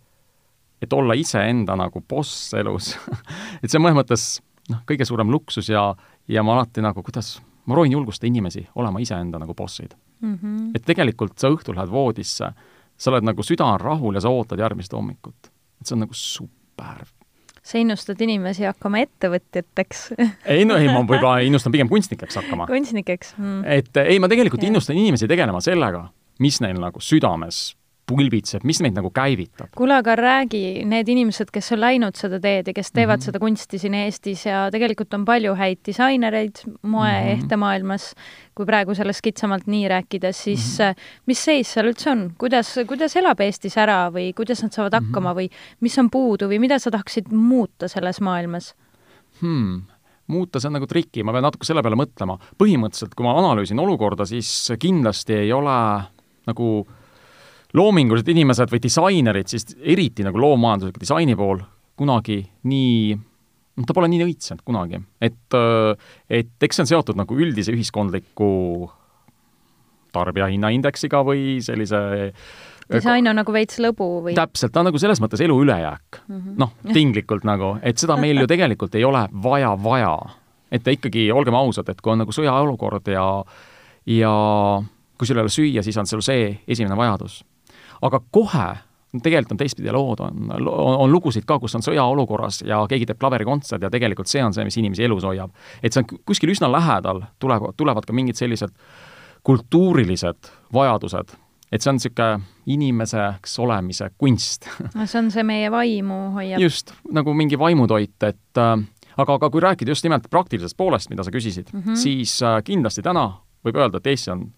et 0.82 0.92
olla 0.92 1.14
iseenda 1.14 1.76
nagu 1.76 2.04
boss 2.08 2.54
elus 2.54 2.94
et 3.62 3.70
see 3.70 3.78
on 3.78 3.86
mõnes 3.86 4.00
mõttes 4.02 4.28
noh, 4.70 4.84
kõige 4.88 5.06
suurem 5.08 5.30
luksus 5.30 5.68
ja, 5.68 5.90
ja 6.28 6.42
ma 6.42 6.58
alati 6.58 6.84
nagu, 6.84 7.02
kuidas, 7.02 7.38
ma 7.64 7.76
proovin 7.76 7.96
julgustada 7.96 8.30
inimesi 8.30 8.66
olema 8.74 9.00
iseenda 9.00 9.40
nagu 9.42 9.54
bossid 9.54 9.94
mm. 10.20 10.38
-hmm. 10.38 10.70
et 10.74 10.84
tegelikult 10.84 11.38
sa 11.38 11.52
õhtul 11.52 11.76
lähed 11.78 11.92
voodisse, 11.92 12.52
sa 12.96 13.10
oled 13.10 13.26
nagu 13.26 13.42
süda 13.42 13.66
on 13.74 13.80
rahul 13.80 14.14
ja 14.14 14.24
sa 14.24 14.32
ootad 14.32 14.58
järgmist 14.58 14.92
hommikut. 14.92 15.52
et 15.80 15.86
see 15.86 15.96
on 15.96 16.06
nagu 16.06 16.14
super 16.14 17.04
sa 17.64 17.80
innustad 17.80 18.20
inimesi 18.20 18.66
hakkama 18.68 19.00
ettevõtjateks 19.06 20.02
ei 20.52 20.66
no 20.68 20.76
ei, 20.80 20.90
ma 20.90 21.00
võib-olla 21.00 21.38
innustan 21.46 21.72
pigem 21.74 21.88
kunstnikeks 21.92 22.42
hakkama. 22.42 22.68
kunstnikeks 22.70 23.34
mm.. 23.38 23.62
et 23.78 24.02
ei, 24.04 24.20
ma 24.20 24.30
tegelikult 24.30 24.64
ja. 24.64 24.72
innustan 24.72 24.98
inimesi 25.00 25.30
tegelema 25.30 25.62
sellega, 25.64 26.06
mis 26.44 26.60
neil 26.64 26.80
nagu 26.82 27.02
südames 27.04 27.70
pulbitseb, 28.08 28.64
mis 28.68 28.80
meid 28.84 28.96
nagu 28.96 29.10
käivitab? 29.14 29.70
kuule, 29.76 29.96
aga 30.00 30.16
räägi, 30.18 30.84
need 30.88 31.08
inimesed, 31.08 31.50
kes 31.54 31.72
on 31.76 31.80
läinud 31.82 32.18
seda 32.18 32.40
teed 32.42 32.68
ja 32.68 32.74
kes 32.76 32.92
teevad 32.92 33.18
mm 33.18 33.20
-hmm. 33.20 33.24
seda 33.30 33.38
kunsti 33.40 33.78
siin 33.78 33.94
Eestis 33.94 34.46
ja 34.46 34.68
tegelikult 34.72 35.14
on 35.14 35.24
palju 35.24 35.54
häid 35.54 35.80
disainereid 35.86 36.64
moe-ehtemaailmas 36.82 38.14
mm, 38.14 38.20
-hmm. 38.20 38.50
kui 38.54 38.66
praegu 38.66 38.94
sellest 38.94 39.20
kitsamalt 39.22 39.66
nii 39.66 39.88
rääkides, 39.88 40.44
siis 40.44 40.78
mm 40.78 40.84
-hmm. 40.84 41.08
mis 41.26 41.44
seis 41.44 41.72
seal 41.72 41.86
üldse 41.86 42.10
on, 42.10 42.30
kuidas, 42.38 42.74
kuidas 42.86 43.16
elab 43.16 43.40
Eestis 43.40 43.78
ära 43.78 44.10
või 44.10 44.32
kuidas 44.34 44.62
nad 44.62 44.72
saavad 44.72 44.92
mhm. 44.92 45.04
hakkama 45.04 45.32
mm 45.34 45.38
-hmm. 45.38 45.48
või 45.48 45.80
mis 45.80 45.98
on 45.98 46.10
puudu 46.10 46.48
või 46.48 46.58
mida 46.58 46.78
sa 46.78 46.90
tahaksid 46.90 47.32
muuta 47.32 47.88
selles 47.88 48.20
maailmas 48.20 48.74
hmm.? 49.40 49.82
muuta, 50.26 50.60
see 50.60 50.68
on 50.68 50.72
nagu 50.78 50.86
triki, 50.86 51.22
ma 51.22 51.32
pean 51.32 51.44
natuke 51.44 51.64
selle 51.64 51.82
peale 51.82 51.96
mõtlema. 51.96 52.38
põhimõtteliselt, 52.58 53.14
kui 53.14 53.24
ma 53.24 53.36
analüüsin 53.38 53.78
olukorda, 53.78 54.26
siis 54.26 54.72
kindlasti 54.80 55.34
ei 55.34 55.52
ole 55.52 56.04
nagu 56.46 56.86
loomingulised 57.74 58.28
inimesed 58.30 58.70
või 58.70 58.82
disainerid, 58.82 59.50
siis 59.50 59.76
eriti 59.82 60.26
nagu 60.26 60.40
loomajandusliku 60.40 61.02
disaini 61.02 61.36
pool, 61.38 61.62
kunagi 61.98 62.40
nii 62.70 63.14
noh, 63.14 63.86
ta 63.86 63.96
pole 63.96 64.10
nii 64.10 64.26
õitsenud 64.26 64.62
kunagi. 64.66 65.00
et, 65.22 65.56
et 66.30 66.66
eks 66.66 66.78
see 66.78 66.84
on 66.84 66.92
seotud 66.92 67.18
nagu 67.18 67.38
üldise 67.38 67.74
ühiskondliku 67.74 68.50
tarbijahinnaindeksiga 70.14 71.24
või 71.26 71.58
sellise 71.64 72.00
disain 72.92 73.26
on 73.30 73.38
nagu 73.40 73.54
veits 73.54 73.80
lõbu 73.82 74.08
või? 74.28 74.36
täpselt, 74.36 74.72
ta 74.74 74.82
on 74.82 74.90
nagu 74.90 75.00
selles 75.02 75.22
mõttes 75.22 75.42
elu 75.42 75.56
ülejääk 75.64 76.20
mm 76.20 76.34
-hmm.. 76.38 76.56
noh, 76.60 76.74
tinglikult 76.92 77.46
nagu, 77.48 77.76
et 77.82 77.98
seda 77.98 78.16
meil 78.20 78.42
ju 78.42 78.50
tegelikult 78.50 78.94
ei 78.94 79.04
ole 79.04 79.26
vaja, 79.42 79.74
vaja. 79.82 80.14
et 80.70 80.86
ikkagi, 80.86 81.30
olgem 81.32 81.54
ausad, 81.54 81.88
et 81.88 82.00
kui 82.00 82.12
on 82.12 82.22
nagu 82.22 82.32
sõjaolukord 82.32 83.10
ja 83.10 83.26
ja 84.06 84.34
kui 85.18 85.26
sul 85.26 85.38
ei 85.38 85.42
ole 85.42 85.50
süüa, 85.50 85.82
siis 85.82 85.96
on 85.98 86.06
sul 86.06 86.22
see 86.22 86.60
esimene 86.68 86.96
vajadus 86.96 87.42
aga 88.04 88.20
kohe 88.30 88.66
tegelikult 89.22 89.54
on 89.54 89.60
teistpidi 89.60 89.92
lood, 89.94 90.20
on, 90.24 90.50
on, 90.56 90.96
on 91.04 91.12
lugusid 91.12 91.44
ka, 91.46 91.58
kus 91.62 91.76
on 91.78 91.84
sõjaolukorras 91.86 92.64
ja 92.66 92.80
keegi 92.90 93.06
teeb 93.06 93.20
klaverikontserdi 93.20 93.86
ja 93.86 93.90
tegelikult 93.92 94.30
see 94.30 94.42
on 94.42 94.54
see, 94.56 94.64
mis 94.66 94.78
inimesi 94.80 95.04
elus 95.06 95.26
hoiab. 95.26 95.52
et 95.82 95.94
see 95.94 96.02
on 96.02 96.18
kuskil 96.26 96.50
üsna 96.50 96.70
lähedal, 96.72 97.22
tulevad, 97.42 97.76
tulevad 97.78 98.08
ka 98.08 98.16
mingid 98.16 98.38
sellised 98.38 98.74
kultuurilised 99.46 100.50
vajadused, 100.74 101.36
et 101.70 101.84
see 101.84 101.92
on 101.92 102.00
niisugune 102.00 102.40
inimeseks 102.74 103.58
olemise 103.62 104.10
kunst 104.18 104.66
no 104.96 105.06
see 105.06 105.20
on 105.20 105.30
see 105.34 105.46
meie 105.46 105.70
vaimu 105.70 106.18
hoiab. 106.38 106.64
just, 106.64 106.94
nagu 107.12 107.34
mingi 107.38 107.58
vaimutoit, 107.60 108.16
et 108.26 108.62
äh, 108.62 108.74
aga, 109.16 109.38
aga 109.38 109.50
kui 109.50 109.62
rääkida 109.62 109.94
just 109.94 110.06
nimelt 110.06 110.26
praktilisest 110.30 110.76
poolest, 110.76 111.12
mida 111.12 111.22
sa 111.22 111.30
küsisid 111.30 111.70
mm, 111.72 111.80
-hmm. 111.80 112.02
siis 112.02 112.40
äh, 112.42 112.58
kindlasti 112.64 113.02
täna 113.02 113.28
võib 113.64 113.78
öelda, 113.78 114.02
et 114.02 114.10
Eesti 114.10 114.34
on 114.34 114.48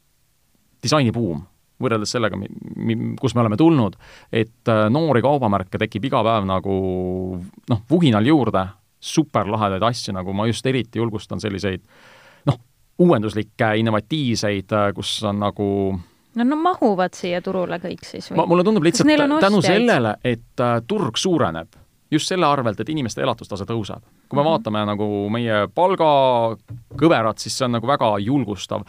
disainibuum 0.83 1.45
võrreldes 1.83 2.15
sellega, 2.17 2.39
kus 3.21 3.35
me 3.37 3.43
oleme 3.45 3.59
tulnud, 3.61 3.97
et 4.33 4.73
äh, 4.73 4.87
noori 4.93 5.23
kaubamärke 5.25 5.79
tekib 5.79 6.09
iga 6.09 6.23
päev 6.25 6.49
nagu 6.49 6.77
noh, 7.71 7.83
vuhinal 7.91 8.27
juurde, 8.27 8.67
superlahedaid 9.07 9.85
asju, 9.87 10.15
nagu 10.17 10.33
ma 10.35 10.49
just 10.49 10.67
eriti 10.67 10.99
julgustan 10.99 11.41
selliseid 11.43 11.85
noh, 12.49 12.61
uuenduslikke, 13.05 13.75
innovatiivseid, 13.83 14.73
äh, 14.73 14.93
kus 14.97 15.19
on 15.29 15.43
nagu 15.45 15.67
no 16.37 16.45
no, 16.45 16.61
mahuvad 16.61 17.17
siia 17.17 17.41
turule 17.45 17.79
kõik 17.83 18.05
siis 18.07 18.31
või? 18.31 18.45
mulle 18.53 18.65
tundub 18.67 18.87
lihtsalt 18.87 19.41
tänu 19.41 19.63
sellele, 19.65 20.17
et 20.25 20.65
äh, 20.65 20.79
turg 20.89 21.21
suureneb, 21.21 21.77
just 22.13 22.31
selle 22.31 22.49
arvelt, 22.49 22.81
et 22.81 22.93
inimeste 22.93 23.25
elatustase 23.25 23.67
tõuseb. 23.69 24.01
kui 24.29 24.37
me 24.37 24.43
mm 24.43 24.47
-hmm. 24.47 24.51
vaatame 24.51 24.87
nagu 24.87 25.29
meie 25.31 25.69
palgakõverat, 25.75 27.39
siis 27.39 27.59
see 27.59 27.65
on 27.65 27.73
nagu 27.73 27.87
väga 27.87 28.19
julgustav. 28.19 28.83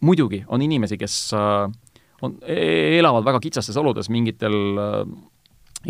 muidugi 0.00 0.44
on 0.48 0.62
inimesi, 0.62 0.98
kes 0.98 1.34
äh, 1.34 1.70
on, 2.22 2.38
e-, 2.46 2.98
elavad 2.98 3.26
väga 3.26 3.40
kitsastes 3.42 3.76
oludes 3.80 4.10
mingitel 4.12 4.56
äh, 4.78 4.98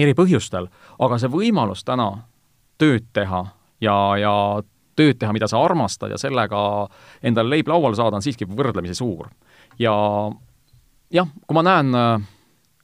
eri 0.02 0.14
põhjustel, 0.16 0.68
aga 1.04 1.18
see 1.20 1.32
võimalus 1.32 1.84
täna 1.84 2.10
tööd 2.80 3.10
teha 3.14 3.44
ja, 3.84 3.96
ja 4.20 4.34
tööd 4.96 5.20
teha, 5.20 5.32
mida 5.36 5.48
sa 5.48 5.60
armastad 5.64 6.12
ja 6.12 6.20
sellega 6.20 6.62
endale 7.24 7.56
leib 7.56 7.68
lauale 7.70 7.98
saada, 7.98 8.18
on 8.18 8.24
siiski 8.24 8.48
võrdlemisi 8.48 8.96
suur. 8.98 9.28
ja 9.78 9.94
jah, 11.12 11.28
kui 11.46 11.56
ma 11.56 11.64
näen, 11.66 11.92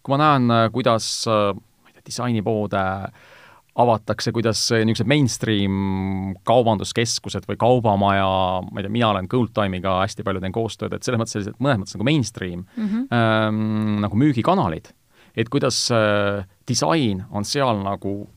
kui 0.02 0.14
ma 0.14 0.20
näen, 0.20 0.52
kuidas 0.72 1.26
ma 1.28 1.90
ei 1.90 1.96
tea, 1.96 2.06
disainipoode 2.06 2.84
äh, 2.84 3.36
avatakse, 3.78 4.32
kuidas 4.34 4.60
niisugused 4.72 5.08
mainstream 5.08 5.74
kaubanduskeskused 6.48 7.46
või 7.48 7.58
kaubamaja, 7.60 8.28
ma 8.66 8.80
ei 8.80 8.86
tea, 8.86 8.92
mina 8.92 9.10
olen 9.12 9.28
Goldtime'iga 9.30 10.00
hästi 10.02 10.24
palju 10.26 10.42
teen 10.42 10.54
koostööd, 10.54 10.96
et 10.96 11.06
selles 11.06 11.20
mõttes 11.20 11.36
sellised 11.36 11.60
mõnes 11.62 11.82
mõttes 11.82 11.98
nagu 11.98 12.08
mainstream 12.08 12.64
mm, 12.64 12.88
-hmm. 12.88 13.04
ähm, 13.14 14.00
nagu 14.04 14.18
müügikanalid. 14.18 14.90
et 15.36 15.48
kuidas 15.48 15.90
äh, 15.94 16.44
disain 16.68 17.22
on 17.30 17.44
seal 17.44 17.78
nagu 17.84 18.28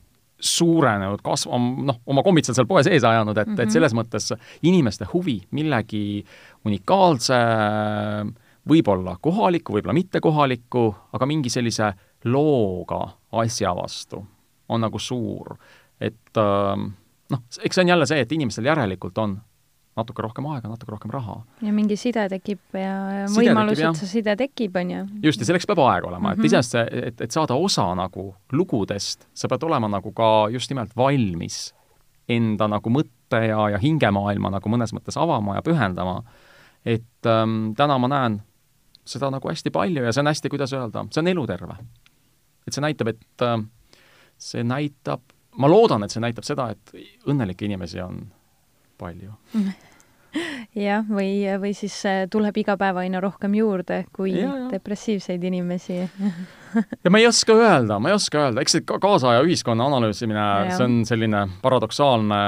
suurenenud, 0.42 1.22
kasv-, 1.22 1.50
noh, 1.86 1.98
oma 2.06 2.22
kombitsad 2.22 2.54
seal 2.54 2.66
poe 2.66 2.82
sees 2.82 3.04
ajanud, 3.04 3.36
et 3.38 3.48
mm, 3.48 3.54
-hmm. 3.54 3.62
et 3.62 3.66
mhm. 3.66 3.72
selles 3.72 3.94
mõttes 3.94 4.32
inimeste 4.62 5.06
huvi 5.12 5.40
millegi 5.50 6.24
unikaalse, 6.64 7.34
võib-olla 8.68 9.16
kohaliku, 9.20 9.72
võib-olla 9.72 9.94
mitte 9.94 10.20
kohaliku, 10.20 10.94
aga 11.12 11.26
mingi 11.26 11.50
sellise 11.50 11.92
looga 12.24 13.08
asja 13.32 13.74
vastu 13.74 14.22
on 14.72 14.84
nagu 14.86 14.98
suur. 14.98 15.56
et 16.02 16.40
ähm, 16.40 16.92
noh, 17.30 17.42
eks 17.62 17.78
see 17.78 17.84
on 17.84 17.92
jälle 17.94 18.06
see, 18.08 18.20
et 18.24 18.32
inimestel 18.32 18.66
järelikult 18.70 19.18
on 19.22 19.36
natuke 19.96 20.24
rohkem 20.24 20.46
aega, 20.48 20.70
natuke 20.72 20.94
rohkem 20.94 21.12
raha. 21.12 21.36
ja 21.62 21.72
mingi 21.72 21.96
side 22.00 22.24
tekib 22.32 22.78
ja, 22.78 22.94
ja 23.20 23.24
võimalus, 23.32 23.80
et 23.80 24.00
see 24.00 24.10
side 24.16 24.36
tekib, 24.40 24.76
on 24.80 24.92
ju. 24.94 25.02
just, 25.28 25.42
ja 25.42 25.50
selleks 25.50 25.68
peab 25.68 25.82
aega 25.84 26.08
olema 26.08 26.18
mm, 26.18 26.28
-hmm. 26.28 26.32
et 26.32 26.38
mhm. 26.38 26.46
iseenesest 26.46 26.76
see, 26.78 27.08
et, 27.08 27.20
et 27.26 27.30
saada 27.30 27.54
osa 27.54 27.86
nagu 27.98 28.32
lugudest, 28.52 29.28
sa 29.34 29.48
pead 29.52 29.68
olema 29.68 29.88
nagu 29.92 30.12
ka 30.12 30.30
just 30.52 30.70
nimelt 30.72 30.96
valmis 30.96 31.74
enda 32.28 32.68
nagu 32.68 32.90
mõtte 32.90 33.42
ja, 33.48 33.68
ja 33.74 33.78
hingemaailma 33.82 34.50
nagu 34.56 34.72
mõnes 34.72 34.94
mõttes 34.96 35.18
avama 35.18 35.58
ja 35.58 35.62
pühendama. 35.62 36.22
et 36.84 37.26
ähm, 37.26 37.74
täna 37.76 37.98
ma 37.98 38.08
näen 38.08 38.42
seda 39.04 39.30
nagu 39.30 39.48
hästi 39.48 39.70
palju 39.70 40.04
ja 40.04 40.12
see 40.12 40.20
on 40.22 40.30
hästi, 40.30 40.48
kuidas 40.48 40.72
öelda, 40.72 41.04
see 41.10 41.20
on 41.20 41.28
eluterve 41.28 41.76
et 42.66 42.74
see 42.74 42.82
näitab, 42.84 43.12
et 43.12 43.44
äh, 43.44 43.58
see 44.42 44.64
näitab, 44.66 45.22
ma 45.58 45.70
loodan, 45.70 46.04
et 46.04 46.14
see 46.14 46.22
näitab 46.22 46.46
seda, 46.48 46.70
et 46.74 46.94
õnnelikke 47.28 47.66
inimesi 47.68 48.00
on 48.04 48.24
palju 49.00 49.34
jah, 50.88 51.04
või, 51.08 51.44
või 51.60 51.72
siis 51.76 51.94
äh, 52.08 52.22
tuleb 52.32 52.56
iga 52.62 52.76
päev 52.80 53.02
aina 53.02 53.20
rohkem 53.22 53.54
juurde 53.58 54.02
kui 54.14 54.32
ja, 54.34 54.48
ja. 54.48 54.68
depressiivseid 54.72 55.42
inimesi 55.44 55.98
ja 57.04 57.12
ma 57.12 57.20
ei 57.20 57.28
oska 57.28 57.56
öelda, 57.56 57.98
ma 58.00 58.12
ei 58.12 58.16
oska 58.16 58.46
öelda, 58.46 58.64
eks 58.64 58.78
see 58.78 58.86
kaasaja 58.88 59.42
ühiskonna 59.44 59.86
analüüsimine, 59.90 60.46
see 60.72 60.86
on 60.86 61.02
selline 61.08 61.44
paradoksaalne, 61.62 62.40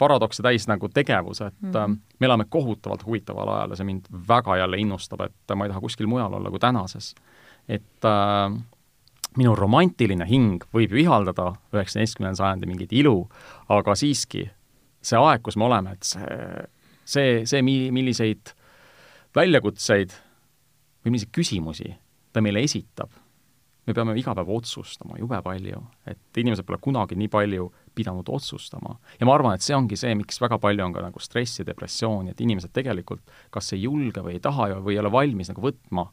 paradokse 0.00 0.44
täis 0.44 0.64
nagu 0.70 0.88
tegevus, 0.88 1.42
et 1.44 1.56
mm 1.60 1.72
-hmm. 1.72 1.98
me 2.18 2.26
elame 2.26 2.46
kohutavalt 2.48 3.04
huvitaval 3.06 3.48
ajal 3.56 3.70
ja 3.70 3.76
see 3.76 3.90
mind 3.90 4.08
väga 4.28 4.56
jälle 4.56 4.78
innustab, 4.80 5.20
et 5.20 5.56
ma 5.56 5.64
ei 5.64 5.74
taha 5.74 5.80
kuskil 5.80 6.06
mujal 6.06 6.32
olla 6.32 6.50
kui 6.50 6.58
tänases. 6.58 7.14
et 7.68 8.04
äh, 8.04 8.62
minu 9.38 9.54
romantiline 9.54 10.26
hing 10.26 10.64
võib 10.74 10.94
ju 10.94 11.04
ihaldada 11.04 11.52
üheksateistkümnenda 11.74 12.40
sajandi 12.40 12.66
mingit 12.66 12.92
ilu, 12.92 13.28
aga 13.70 13.94
siiski 13.94 14.48
see 15.00 15.16
aeg, 15.16 15.42
kus 15.44 15.56
me 15.56 15.68
oleme, 15.68 15.94
et 15.94 16.04
see 16.04 16.68
see, 17.10 17.46
see, 17.46 17.62
mi-, 17.66 17.90
milliseid 17.94 18.52
väljakutseid 19.36 20.14
või 21.04 21.14
milliseid 21.14 21.32
küsimusi 21.34 21.90
ta 22.34 22.42
meile 22.44 22.62
esitab, 22.66 23.10
me 23.86 23.94
peame 23.96 24.14
iga 24.18 24.34
päev 24.36 24.50
otsustama 24.54 25.18
jube 25.18 25.40
palju, 25.42 25.80
et 26.10 26.42
inimesed 26.42 26.66
pole 26.66 26.78
kunagi 26.82 27.18
nii 27.18 27.30
palju 27.32 27.70
pidanud 27.96 28.28
otsustama. 28.30 28.96
ja 29.18 29.26
ma 29.26 29.34
arvan, 29.34 29.56
et 29.56 29.66
see 29.66 29.74
ongi 29.74 29.98
see, 29.98 30.14
miks 30.18 30.38
väga 30.42 30.60
palju 30.62 30.84
on 30.84 30.94
ka 30.94 31.02
nagu 31.06 31.22
stressi, 31.22 31.66
depressiooni, 31.66 32.34
et 32.34 32.40
inimesed 32.40 32.72
tegelikult 32.76 33.24
kas 33.50 33.72
ei 33.74 33.84
julge 33.86 34.22
või 34.22 34.38
ei 34.38 34.44
taha 34.44 34.70
või 34.78 34.94
ei 34.94 35.02
ole 35.02 35.12
valmis 35.12 35.50
nagu 35.50 35.64
võtma 35.64 36.06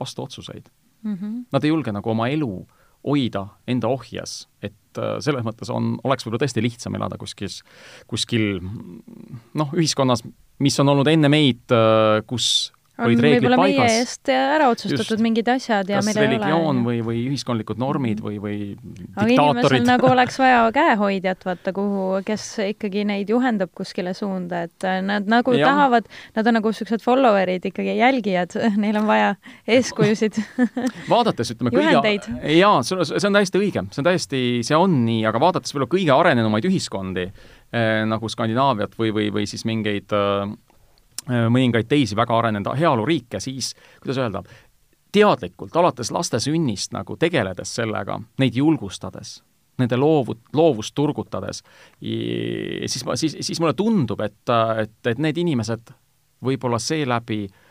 vastu 0.00 0.24
otsuseid 0.24 0.70
mm. 1.02 1.14
-hmm. 1.14 1.44
Nad 1.52 1.64
ei 1.64 1.70
julge 1.70 1.92
nagu 1.92 2.10
oma 2.10 2.28
elu 2.28 2.66
hoida 3.06 3.46
enda 3.66 3.88
ohjes, 3.88 4.48
et 4.62 4.98
äh, 4.98 5.18
selles 5.20 5.44
mõttes 5.46 5.70
on, 5.70 5.96
oleks 6.04 6.26
võib-olla 6.26 6.42
tõesti 6.44 6.62
lihtsam 6.62 6.94
elada 6.98 7.18
kuskil, 7.20 7.52
kuskil 8.10 8.60
noh, 9.54 9.72
ühiskonnas, 9.72 10.24
mis 10.58 10.78
on 10.80 10.88
olnud 10.88 11.08
enne 11.08 11.30
meid, 11.32 11.64
äh, 11.70 12.20
kus 12.26 12.72
olid 13.04 13.20
reeglid 13.22 13.54
paigas. 13.54 13.78
meie 13.78 14.00
eest 14.00 14.30
ära 14.32 14.68
otsustatud 14.72 15.16
Just, 15.16 15.22
mingid 15.24 15.48
asjad 15.52 15.90
ja 15.90 16.00
meil 16.04 16.16
ei 16.16 16.24
ole. 16.24 16.30
religioon 16.32 16.82
või, 16.86 16.98
või 17.06 17.22
ühiskondlikud 17.30 17.80
normid 17.80 18.22
või, 18.24 18.38
või 18.42 18.58
aga 19.14 19.28
inimesel 19.34 19.86
nagu 19.86 20.10
oleks 20.14 20.38
vaja 20.40 20.64
käehoidjat, 20.74 21.46
vaata, 21.46 21.74
kuhu, 21.76 22.06
kes 22.26 22.46
ikkagi 22.66 23.04
neid 23.08 23.30
juhendab 23.30 23.72
kuskile 23.78 24.14
suunda, 24.18 24.64
et 24.68 24.88
nad 25.06 25.28
nagu 25.30 25.54
ja. 25.56 25.70
tahavad, 25.70 26.08
nad 26.36 26.50
on 26.50 26.58
nagu 26.58 26.72
niisugused 26.72 27.04
follower'id 27.04 27.68
ikkagi, 27.70 27.94
jälgijad, 28.00 28.56
neil 28.82 29.00
on 29.00 29.08
vaja 29.10 29.34
eeskujusid 29.68 30.40
vaadates 31.14 31.54
ütleme 31.54 31.74
kõige, 31.74 32.16
jaa, 32.58 32.80
see 32.82 33.30
on 33.30 33.38
täiesti 33.40 33.62
õige, 33.62 33.86
see 33.92 34.02
on 34.02 34.10
täiesti, 34.10 34.44
see 34.66 34.78
on 34.78 35.02
nii, 35.06 35.22
aga 35.28 35.42
vaadates 35.42 35.74
võib-olla 35.74 35.92
kõige 35.94 36.16
arenenumaid 36.16 36.66
ühiskondi 36.68 37.28
eh,, 37.28 38.02
nagu 38.08 38.30
Skandinaaviat 38.32 38.98
või, 38.98 39.14
või, 39.14 39.30
või 39.34 39.46
siis 39.50 39.64
mingeid 39.68 40.12
äh, 40.16 40.48
Äh, 40.48 40.67
mõningaid 41.28 41.88
teisi 41.88 42.16
väga 42.16 42.38
arenenud 42.38 42.72
heaoluriike, 42.78 43.40
siis 43.40 43.74
kuidas 44.00 44.18
öelda, 44.22 44.42
teadlikult 45.12 45.76
alates 45.76 46.10
laste 46.14 46.40
sünnist 46.40 46.92
nagu 46.96 47.16
tegeledes 47.20 47.74
sellega, 47.80 48.18
neid 48.40 48.56
julgustades, 48.56 49.38
nende 49.78 49.96
loovut-, 50.00 50.50
loovust 50.56 50.94
turgutades, 50.96 51.62
siis 52.00 53.04
ma, 53.04 53.16
siis, 53.16 53.38
siis 53.40 53.60
mulle 53.60 53.76
tundub, 53.78 54.20
et, 54.24 54.40
et, 54.82 54.98
et 55.12 55.20
need 55.20 55.40
inimesed 55.44 55.94
võib-olla 56.44 56.78
seeläbi 56.80 57.44
äh, 57.44 57.67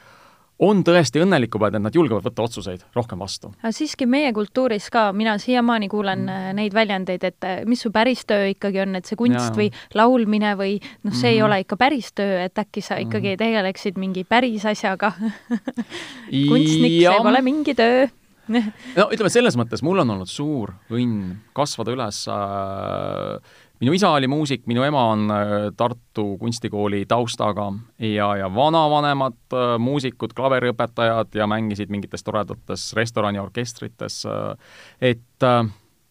on 0.63 0.81
tõesti 0.85 1.21
õnnelikumad, 1.21 1.75
et 1.77 1.83
nad 1.83 1.95
julgevad 1.95 2.25
võtta 2.25 2.45
otsuseid 2.47 2.83
rohkem 2.95 3.21
vastu. 3.21 3.51
aga 3.61 3.71
siiski 3.75 4.07
meie 4.09 4.31
kultuuris 4.33 4.89
ka, 4.93 5.11
mina 5.13 5.37
siiamaani 5.41 5.89
kuulen 5.91 6.25
mm. 6.25 6.33
Äh, 6.37 6.53
neid 6.57 6.73
väljendeid, 6.73 7.23
et 7.23 7.47
äh, 7.47 7.59
mis 7.69 7.81
su 7.85 7.91
päris 7.93 8.25
töö 8.29 8.49
ikkagi 8.53 8.81
on, 8.83 8.97
et 8.97 9.09
see 9.09 9.19
kunst 9.19 9.51
ja. 9.51 9.55
või 9.57 9.69
laulmine 9.97 10.55
või 10.59 10.77
noh, 10.79 11.13
see 11.13 11.29
mm. 11.29 11.33
ei 11.33 11.39
mhm. 11.39 11.47
ole 11.47 11.59
ikka 11.65 11.79
päris 11.79 12.11
töö, 12.17 12.39
et 12.45 12.63
äkki 12.63 12.83
sa 12.85 12.99
ikkagi 13.01 13.35
mm. 13.35 13.41
tegeleksid 13.43 13.99
mingi 14.01 14.25
päris 14.27 14.65
asjaga 14.69 15.13
kunstnik, 16.51 17.01
see 17.03 17.19
pole 17.23 17.43
mingi 17.45 17.77
töö 17.77 18.07
no 18.47 19.07
ütleme, 19.11 19.31
selles 19.31 19.57
mõttes 19.59 19.83
mul 19.85 20.01
on 20.03 20.15
olnud 20.15 20.29
suur 20.31 20.73
õnn 20.93 21.37
kasvada 21.57 21.93
üles 21.93 22.23
äh, 22.31 23.57
minu 23.79 23.93
isa 23.93 24.09
oli 24.15 24.27
muusik, 24.27 24.65
minu 24.69 24.83
ema 24.83 25.03
on 25.11 25.31
äh, 25.31 25.55
Tartu 25.77 26.37
kunstikooli 26.37 27.05
taustaga 27.05 27.71
ja, 27.99 28.29
ja 28.35 28.49
vanavanemad 28.55 29.37
äh, 29.53 29.75
muusikud, 29.79 30.33
klaveriõpetajad 30.37 31.37
ja 31.37 31.47
mängisid 31.47 31.91
mingites 31.93 32.25
toredates 32.25 32.89
restoraniorkestrites, 32.97 34.23
äh, 34.25 34.79
et, 35.13 35.47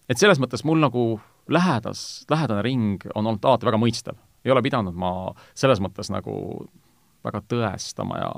et 0.09 0.19
selles 0.19 0.41
mõttes 0.43 0.65
mul 0.65 0.83
nagu 0.83 1.09
lähedas, 1.49 2.27
lähedane 2.31 2.63
ring 2.67 3.07
on 3.15 3.27
olnud 3.27 3.45
alati 3.45 3.69
väga 3.69 3.81
mõistev. 3.83 4.19
ei 4.45 4.53
ole 4.55 4.63
pidanud 4.63 4.95
ma 4.95 5.13
selles 5.55 5.81
mõttes 5.83 6.11
nagu 6.11 6.67
väga 7.27 7.43
tõestama 7.51 8.21
ja 8.23 8.33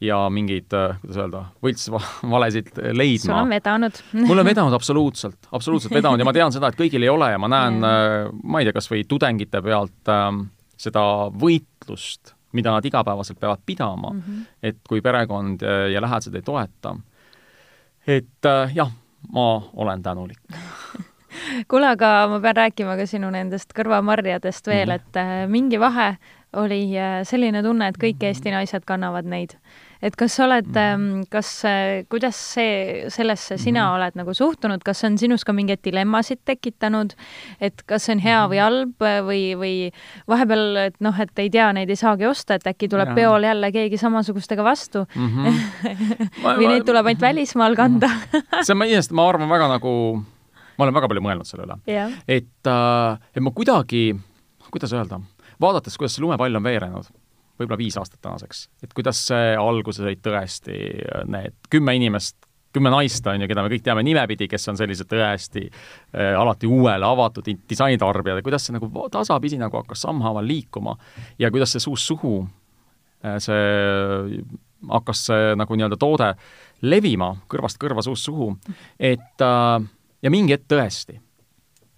ja 0.00 0.18
mingeid, 0.30 0.70
äh, 0.72 0.98
kuidas 1.02 1.18
öelda, 1.18 1.40
võltsvalesid 1.64 2.70
leidma. 2.94 3.24
sul 3.24 3.34
on 3.34 3.50
vedanud 3.50 4.00
mul 4.28 4.38
on 4.38 4.46
vedanud 4.46 4.76
absoluutselt, 4.76 5.48
absoluutselt 5.52 5.94
vedanud 5.94 6.22
ja 6.22 6.26
ma 6.28 6.34
tean 6.36 6.54
seda, 6.54 6.70
et 6.70 6.78
kõigil 6.78 7.02
ei 7.02 7.10
ole 7.10 7.32
ja 7.32 7.40
ma 7.42 7.50
näen, 7.50 7.80
äh, 7.82 8.28
ma 8.44 8.62
ei 8.62 8.68
tea, 8.68 8.76
kas 8.76 8.90
või 8.92 9.02
tudengite 9.10 9.62
pealt 9.64 10.12
äh, 10.14 10.30
seda 10.78 11.02
võitlust, 11.34 12.34
mida 12.54 12.72
nad 12.72 12.86
igapäevaselt 12.86 13.40
peavad 13.40 13.60
pidama 13.66 14.12
mm, 14.12 14.22
-hmm. 14.22 14.46
et 14.62 14.78
kui 14.88 15.02
perekond 15.02 15.62
äh, 15.62 15.90
ja 15.92 16.00
lähedased 16.00 16.34
ei 16.34 16.42
toeta. 16.42 16.96
et 18.06 18.46
äh, 18.46 18.74
jah, 18.74 18.92
ma 19.32 19.62
olen 19.74 20.02
tänulik 20.02 20.38
kuule, 21.70 21.88
aga 21.88 22.28
ma 22.30 22.40
pean 22.40 22.56
rääkima 22.56 22.96
ka 22.96 23.06
sinu 23.06 23.30
nendest 23.30 23.74
kõrvamarjadest 23.74 24.66
veel 24.66 24.88
mm, 24.88 24.94
-hmm. 24.94 25.42
et 25.42 25.50
mingi 25.50 25.80
vahe 25.80 26.16
oli 26.56 26.82
selline 27.28 27.62
tunne, 27.62 27.88
et 27.88 27.98
kõik 28.00 28.22
Eesti 28.24 28.50
naised 28.54 28.86
kannavad 28.88 29.28
neid 29.28 29.58
et 30.04 30.14
kas 30.18 30.36
sa 30.38 30.46
oled, 30.46 30.68
mhm. 30.70 30.78
ähm, 30.78 31.26
kas, 31.30 31.50
äh, 31.66 32.04
kuidas 32.10 32.38
see, 32.54 33.08
sellesse 33.10 33.58
sina 33.58 33.82
-hmm. 33.88 33.96
oled 33.96 34.18
nagu 34.18 34.34
suhtunud, 34.34 34.82
kas 34.84 35.00
see 35.00 35.10
on 35.10 35.18
sinus 35.18 35.44
ka 35.44 35.52
mingeid 35.52 35.82
dilemmasid 35.84 36.40
tekitanud, 36.44 37.14
et 37.60 37.82
kas 37.86 38.06
see 38.06 38.14
on 38.14 38.22
hea 38.22 38.40
või 38.46 38.58
mhm. 38.58 38.64
halb 38.64 39.02
äh, 39.02 39.18
või, 39.26 39.42
või 39.58 39.74
vahepeal, 40.28 40.76
et 40.86 41.00
noh, 41.00 41.20
et 41.20 41.38
ei 41.38 41.50
tea, 41.50 41.72
neid 41.72 41.90
ei 41.90 41.96
saagi 41.96 42.26
osta, 42.26 42.54
et 42.54 42.66
äkki 42.66 42.88
tuleb 42.88 43.08
ja. 43.08 43.14
peol 43.14 43.42
jälle 43.42 43.72
keegi 43.72 43.98
samasugustega 43.98 44.64
vastu 44.64 45.04
mm. 45.14 45.28
-hmm. 45.28 46.34
või 46.44 46.68
neid 46.68 46.84
tuleb 46.86 47.06
ainult 47.06 47.22
välismaal 47.22 47.76
kanda 47.76 48.10
see 48.62 48.74
on 48.74 48.86
iseenesest, 48.86 49.12
ma 49.12 49.28
arvan, 49.28 49.48
väga 49.48 49.68
nagu, 49.68 50.22
ma 50.78 50.84
olen 50.84 50.94
väga 50.94 51.08
palju 51.08 51.22
mõelnud 51.22 51.46
selle 51.46 51.66
üle. 51.66 51.78
et, 52.28 52.66
äh, 52.66 53.18
et 53.34 53.42
ma 53.42 53.50
kuidagi, 53.50 54.14
kuidas 54.70 54.92
öelda, 54.92 55.20
vaadates, 55.60 55.96
kuidas 55.98 56.16
see 56.16 56.24
lumepall 56.24 56.58
on 56.58 56.64
veerenud 56.64 57.08
võib-olla 57.58 57.78
viis 57.78 57.96
aastat 57.98 58.20
tänaseks. 58.22 58.68
et 58.82 58.92
kuidas 58.94 59.20
see 59.30 59.56
alguses 59.58 60.04
olid 60.04 60.20
tõesti 60.22 60.76
need 61.30 61.56
kümme 61.70 61.94
inimest, 61.98 62.36
kümme 62.74 62.92
naist, 62.92 63.26
on 63.26 63.42
ju, 63.42 63.48
keda 63.50 63.64
me 63.64 63.72
kõik 63.72 63.84
teame 63.86 64.04
nimepidi, 64.06 64.48
kes 64.50 64.68
on 64.70 64.78
sellised 64.78 65.08
tõesti 65.10 65.64
äh, 65.66 66.34
alati 66.38 66.68
uuele 66.70 67.06
avatud 67.06 67.48
disainitarbijad 67.70 68.40
ja 68.40 68.46
kuidas 68.46 68.68
see 68.68 68.76
nagu 68.76 69.08
tasapisi 69.12 69.58
nagu 69.60 69.80
hakkas 69.80 70.04
sammhaaval 70.06 70.46
liikuma 70.46 70.96
ja 71.38 71.50
kuidas 71.54 71.74
see 71.74 71.82
suust 71.82 72.10
suhu 72.10 72.40
äh,, 73.24 73.38
see 73.42 74.42
hakkas 74.88 75.24
see 75.30 75.54
nagu 75.58 75.78
nii-öelda 75.78 75.98
toode 75.98 76.34
levima 76.86 77.32
kõrvast 77.50 77.80
kõrva, 77.82 78.04
suust 78.06 78.28
suhu, 78.28 78.52
et 79.00 79.42
äh, 79.42 79.88
ja 80.22 80.30
mingi 80.30 80.54
hetk 80.54 80.68
tõesti 80.70 81.18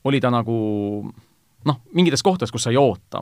oli 0.09 0.21
ta 0.23 0.31
nagu 0.33 0.57
noh, 1.69 1.83
mingites 1.93 2.25
kohtades, 2.25 2.53
kus 2.55 2.65
sa 2.65 2.73
ei 2.73 2.81
oota 2.81 3.21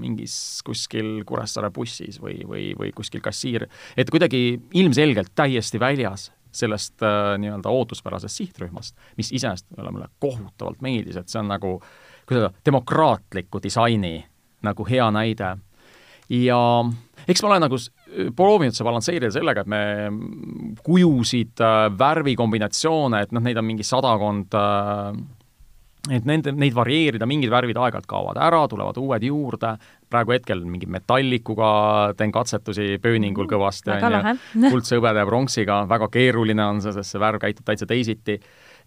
mingis 0.00 0.34
kuskil 0.66 1.20
Kuressaare 1.28 1.70
bussis 1.74 2.20
või, 2.22 2.40
või, 2.48 2.70
või 2.78 2.92
kuskil 2.96 3.22
kassiir, 3.24 3.66
et 3.96 4.10
kuidagi 4.10 4.60
ilmselgelt 4.80 5.34
täiesti 5.38 5.80
väljas 5.80 6.30
sellest 6.52 7.02
äh, 7.06 7.36
nii-öelda 7.38 7.70
ootuspärasest 7.70 8.40
sihtrühmast, 8.42 8.96
mis 9.16 9.30
iseenesest 9.32 9.70
mulle 9.76 10.08
kohutavalt 10.22 10.82
meeldis, 10.82 11.18
et 11.20 11.30
see 11.30 11.40
on 11.42 11.50
nagu, 11.52 11.76
kuidas 12.26 12.48
öelda, 12.48 12.52
demokraatliku 12.66 13.62
disaini 13.62 14.16
nagu 14.66 14.86
hea 14.88 15.06
näide. 15.14 15.56
ja 16.30 16.58
eks 17.28 17.42
ma 17.42 17.48
olen 17.48 17.64
nagu 17.66 17.78
proovinud 18.36 18.74
seda 18.74 18.86
balansseerida 18.86 19.32
sellega, 19.34 19.64
et 19.64 19.70
me 19.70 19.82
kujusid 20.86 21.62
äh,, 21.62 21.82
värvikombinatsioone, 21.98 23.22
et 23.24 23.32
noh, 23.34 23.42
neid 23.44 23.58
on 23.58 23.66
mingi 23.66 23.86
sadakond 23.86 24.54
äh, 24.58 25.20
et 26.08 26.24
nende, 26.28 26.52
neid 26.56 26.74
varieerida, 26.76 27.26
mingid 27.28 27.50
värvid 27.52 27.76
aeg-ajalt 27.76 28.08
kaovad 28.08 28.38
ära, 28.40 28.62
tulevad 28.70 28.96
uued 29.00 29.24
juurde, 29.26 29.74
praegu 30.10 30.34
hetkel 30.34 30.62
mingi 30.64 30.88
metallikuga 30.90 31.70
teen 32.18 32.32
katsetusi 32.32 32.96
pööningul 33.02 33.44
mm, 33.44 33.52
kõvasti, 33.52 33.92
on 33.92 34.16
ju, 34.16 34.70
kuldse 34.74 34.96
hõbeda 34.96 35.24
ja 35.24 35.28
pronksiga, 35.28 35.82
väga 35.90 36.08
keeruline 36.14 36.64
on 36.64 36.80
see, 36.84 36.94
sest 36.96 37.12
see 37.12 37.22
värv 37.22 37.42
käitub 37.42 37.68
täitsa 37.68 37.88
teisiti. 37.90 38.38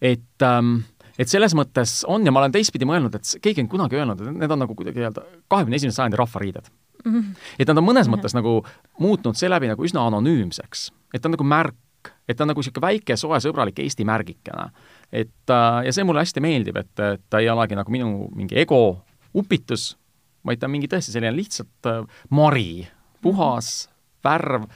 et 0.01 0.47
ähm, 0.47 0.79
et 1.19 1.29
selles 1.29 1.53
mõttes 1.53 1.99
on 2.09 2.25
ja 2.25 2.33
ma 2.33 2.41
olen 2.41 2.55
teistpidi 2.55 2.87
mõelnud, 2.89 3.13
et 3.13 3.35
keegi 3.43 3.61
on 3.61 3.69
kunagi 3.69 3.99
öelnud, 3.99 4.21
et 4.23 4.39
need 4.41 4.55
on 4.55 4.63
nagu 4.65 4.75
kuidagi 4.75 5.05
öelda 5.05 5.21
kahekümne 5.53 5.77
esimese 5.77 6.01
sajandi 6.01 6.17
rahvariided 6.17 6.71
mm. 7.05 7.13
-hmm. 7.13 7.47
et 7.59 7.69
nad 7.69 7.77
on 7.77 7.89
mõnes 7.91 8.09
mõttes 8.09 8.33
nagu 8.33 8.63
muutnud 8.99 9.37
seeläbi 9.37 9.69
nagu 9.69 9.85
üsna 9.85 10.07
anonüümseks, 10.09 10.89
et 11.13 11.21
ta 11.21 11.29
on 11.29 11.37
nagu 11.37 11.45
märk 11.45 11.77
et 12.27 12.37
ta 12.37 12.45
on 12.45 12.51
nagu 12.51 12.61
niisugune 12.61 12.85
väike 12.87 13.17
soe 13.19 13.39
sõbralik 13.43 13.79
Eesti 13.83 14.05
märgikene. 14.07 14.69
Et 15.13 15.53
äh, 15.53 15.83
ja 15.85 15.93
see 15.93 16.05
mulle 16.07 16.23
hästi 16.23 16.41
meeldib, 16.43 16.79
et, 16.81 17.21
ta 17.29 17.41
ei 17.41 17.51
olegi 17.53 17.77
nagu 17.77 17.93
minu 17.93 18.27
mingi 18.33 18.57
ego 18.59 18.81
upitus, 19.37 19.93
vaid 20.45 20.61
ta 20.61 20.67
on 20.69 20.75
mingi 20.75 20.89
tõesti 20.91 21.13
selline 21.13 21.35
lihtsalt 21.37 21.89
äh, 21.89 22.03
mari, 22.33 22.83
puhas 23.23 23.87
värv 24.25 24.67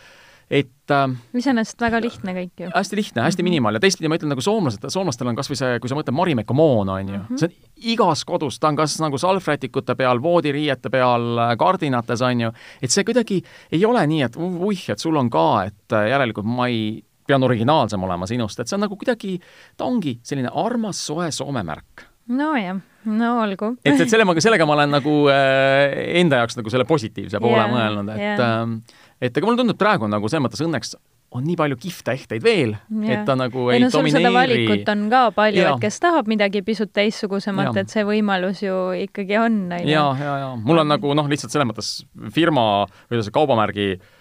et 0.48 0.92
äh, 0.96 1.16
iseenesest 1.36 1.82
väga 1.84 2.00
lihtne 2.00 2.34
kõik 2.36 2.62
ju. 2.64 2.70
hästi 2.72 3.00
lihtne, 3.00 3.24
hästi 3.26 3.44
minimaal 3.44 3.76
ja 3.76 3.82
teistpidi 3.84 4.08
ma 4.08 4.16
ütlen 4.16 4.32
nagu 4.32 4.44
soomlased, 4.44 4.86
soomlastel 4.94 5.28
on 5.28 5.36
kas 5.36 5.50
või 5.52 5.60
see, 5.60 5.80
kui 5.84 5.92
sa 5.92 5.98
mõtled 5.98 6.16
Marimekko 6.16 6.56
moon, 6.56 6.92
on 6.94 7.10
ju 7.10 7.18
mm, 7.18 7.26
-hmm. 7.28 7.42
see 7.42 7.50
on 7.50 7.92
igas 7.94 8.24
kodus, 8.26 8.60
ta 8.60 8.72
on 8.72 8.80
kas 8.80 8.96
nagu 9.04 9.20
salvrätikute 9.20 9.96
peal, 10.00 10.22
voodiriiete 10.24 10.90
peal, 10.94 11.44
kardinates, 11.60 12.24
on 12.24 12.46
ju, 12.48 12.54
et 12.82 12.92
see 12.92 13.04
kuidagi 13.04 13.42
ei 13.72 13.84
ole 13.86 14.06
nii, 14.08 14.22
et 14.30 14.40
uih, 14.40 14.86
et 14.94 15.00
sul 15.00 15.20
on 15.20 15.30
ka, 15.30 15.66
et 15.68 16.00
järelikult 16.14 16.48
ma 16.48 16.70
ei 16.72 17.04
pean 17.28 17.44
originaalsem 17.44 18.04
olema 18.04 18.30
sinust, 18.30 18.60
et 18.60 18.70
see 18.70 18.78
on 18.80 18.86
nagu 18.88 19.00
kuidagi, 19.00 19.38
ta 19.78 19.88
ongi 19.90 20.18
selline 20.26 20.54
armas 20.54 21.02
soe 21.10 21.32
Soome 21.36 21.64
märk 21.68 22.08
nojah, 22.28 22.80
no 23.08 23.34
olgu. 23.42 23.74
et, 23.84 24.00
et 24.02 24.10
selle, 24.12 24.26
sellega 24.44 24.68
ma 24.68 24.76
olen 24.78 24.96
nagu 24.98 25.20
äh, 25.32 26.18
enda 26.20 26.42
jaoks 26.42 26.58
nagu 26.60 26.72
selle 26.74 26.88
positiivse 26.88 27.40
poole 27.44 27.60
yeah, 27.62 27.70
mõelnud, 27.72 28.10
et 28.16 28.24
yeah. 28.24 28.42
äh, 28.66 29.06
et 29.30 29.38
aga 29.38 29.48
mulle 29.48 29.62
tundub, 29.62 29.80
praegu 29.80 30.08
on 30.08 30.14
nagu 30.18 30.32
selles 30.32 30.44
mõttes 30.44 30.64
õnneks 30.66 30.98
on 31.38 31.44
nii 31.44 31.58
palju 31.60 31.76
kihvte 31.80 32.14
ehteid 32.16 32.44
veel, 32.44 32.74
et 33.04 33.26
ta 33.28 33.36
nagu 33.36 33.66
ei, 33.68 33.78
ei 33.78 33.84
no, 33.84 33.90
domineeri. 33.92 34.24
seda 34.24 34.32
valikut 34.32 34.92
on 34.94 35.02
ka 35.12 35.24
palju, 35.36 35.64
et 35.74 35.82
kes 35.84 36.00
tahab 36.04 36.30
midagi 36.32 36.62
pisut 36.68 36.94
teistsugusemat, 36.96 37.76
et 37.82 37.92
see 37.92 38.06
võimalus 38.08 38.64
ju 38.64 38.78
ikkagi 38.96 39.36
on. 39.42 39.58
ja, 39.84 40.06
ja, 40.20 40.38
ja 40.46 40.54
mul 40.56 40.84
on 40.84 40.92
nagu 40.96 41.12
noh, 41.20 41.28
lihtsalt 41.32 41.52
selles 41.52 41.68
mõttes 41.68 41.92
firma 42.36 42.88
või 43.12 43.20
see 43.20 43.36
kaubamärgi 43.36 43.90
äh, 43.98 44.14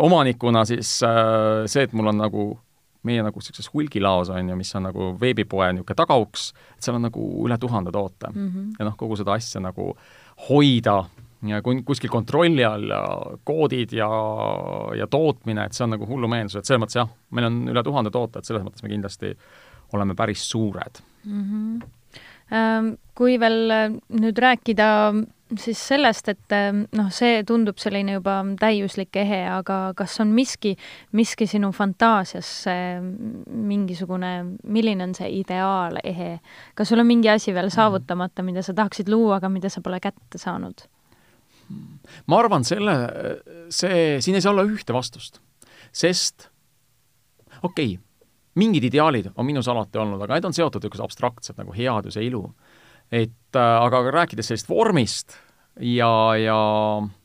omanikuna 0.00 0.64
siis 0.64 1.02
äh, 1.06 1.66
see, 1.66 1.86
et 1.86 1.92
mul 1.92 2.10
on 2.10 2.18
nagu 2.18 2.48
meie 3.06 3.22
nagu 3.22 3.38
niisuguses 3.38 3.70
hulgilaos 3.72 4.32
on 4.34 4.50
ju, 4.50 4.56
mis 4.58 4.74
on 4.74 4.88
nagu 4.88 5.12
veebipoe 5.20 5.70
niisugune 5.72 5.98
tagauks, 6.00 6.50
et 6.76 6.86
seal 6.86 6.98
on 6.98 7.06
nagu 7.06 7.28
üle 7.46 7.58
tuhande 7.60 7.92
toote 7.94 8.32
mm. 8.32 8.48
-hmm. 8.48 8.74
ja 8.78 8.88
noh, 8.88 8.96
kogu 8.98 9.16
seda 9.16 9.36
asja 9.38 9.62
nagu 9.62 9.92
hoida 10.48 11.04
ja 11.46 11.62
kuskil 11.62 12.10
kontrolli 12.10 12.64
all 12.64 12.90
ja 12.90 13.02
koodid 13.44 13.92
ja, 13.94 14.08
ja 14.98 15.06
tootmine, 15.06 15.64
et 15.64 15.72
see 15.72 15.84
on 15.86 15.94
nagu 15.94 16.06
hullumeelsus, 16.06 16.58
et 16.58 16.66
selles 16.66 16.82
mõttes 16.82 16.98
jah, 16.98 17.10
meil 17.30 17.46
on 17.46 17.60
üle 17.70 17.82
tuhande 17.86 18.10
toote, 18.10 18.38
et 18.38 18.48
selles 18.48 18.64
mõttes 18.66 18.82
me 18.82 18.90
kindlasti 18.90 19.36
oleme 19.92 20.14
päris 20.14 20.50
suured 20.50 21.02
mm. 21.24 21.44
-hmm. 21.44 21.94
Kui 23.14 23.34
veel 23.40 23.70
äh, 23.70 23.90
nüüd 24.08 24.38
rääkida 24.40 25.12
siis 25.56 25.80
sellest, 25.90 26.28
et 26.28 26.54
äh, 26.54 26.68
noh, 26.74 27.08
see 27.14 27.42
tundub 27.48 27.78
selline 27.80 28.18
juba 28.18 28.40
täiuslik 28.60 29.16
ehe, 29.20 29.40
aga 29.52 29.78
kas 29.98 30.18
on 30.24 30.34
miski, 30.36 30.74
miski 31.16 31.48
sinu 31.48 31.70
fantaasias 31.76 32.50
mingisugune, 33.48 34.32
milline 34.64 35.08
on 35.08 35.16
see 35.16 35.30
ideaalehe? 35.40 36.30
kas 36.76 36.92
sul 36.92 37.02
on 37.02 37.08
mingi 37.08 37.30
asi 37.32 37.54
veel 37.56 37.72
saavutamata, 37.74 38.44
mida 38.46 38.62
sa 38.64 38.76
tahaksid 38.76 39.10
luua, 39.12 39.38
aga 39.38 39.50
mida 39.52 39.72
sa 39.72 39.82
pole 39.84 40.00
kätte 40.02 40.40
saanud? 40.40 40.86
ma 42.26 42.38
arvan, 42.40 42.64
selle, 42.64 42.94
see, 43.72 44.18
siin 44.24 44.38
ei 44.38 44.44
saa 44.44 44.54
olla 44.54 44.64
ühte 44.68 44.94
vastust, 44.96 45.42
sest 45.92 46.48
okei 47.62 47.94
okay,, 47.94 48.04
mingid 48.58 48.88
ideaalid 48.88 49.30
on 49.36 49.46
minus 49.46 49.68
alati 49.70 50.00
olnud, 50.00 50.22
aga 50.24 50.38
need 50.38 50.48
on 50.48 50.56
seotud 50.56 50.82
niisugused 50.82 51.04
abstraktsed 51.04 51.58
nagu 51.60 51.74
headus 51.76 52.18
ja 52.18 52.24
ilu. 52.24 52.42
Et 53.12 53.56
äh, 53.56 53.76
aga 53.84 54.02
rääkides 54.10 54.50
sellest 54.50 54.68
vormist 54.68 55.36
ja, 55.80 56.10
ja 56.36 56.58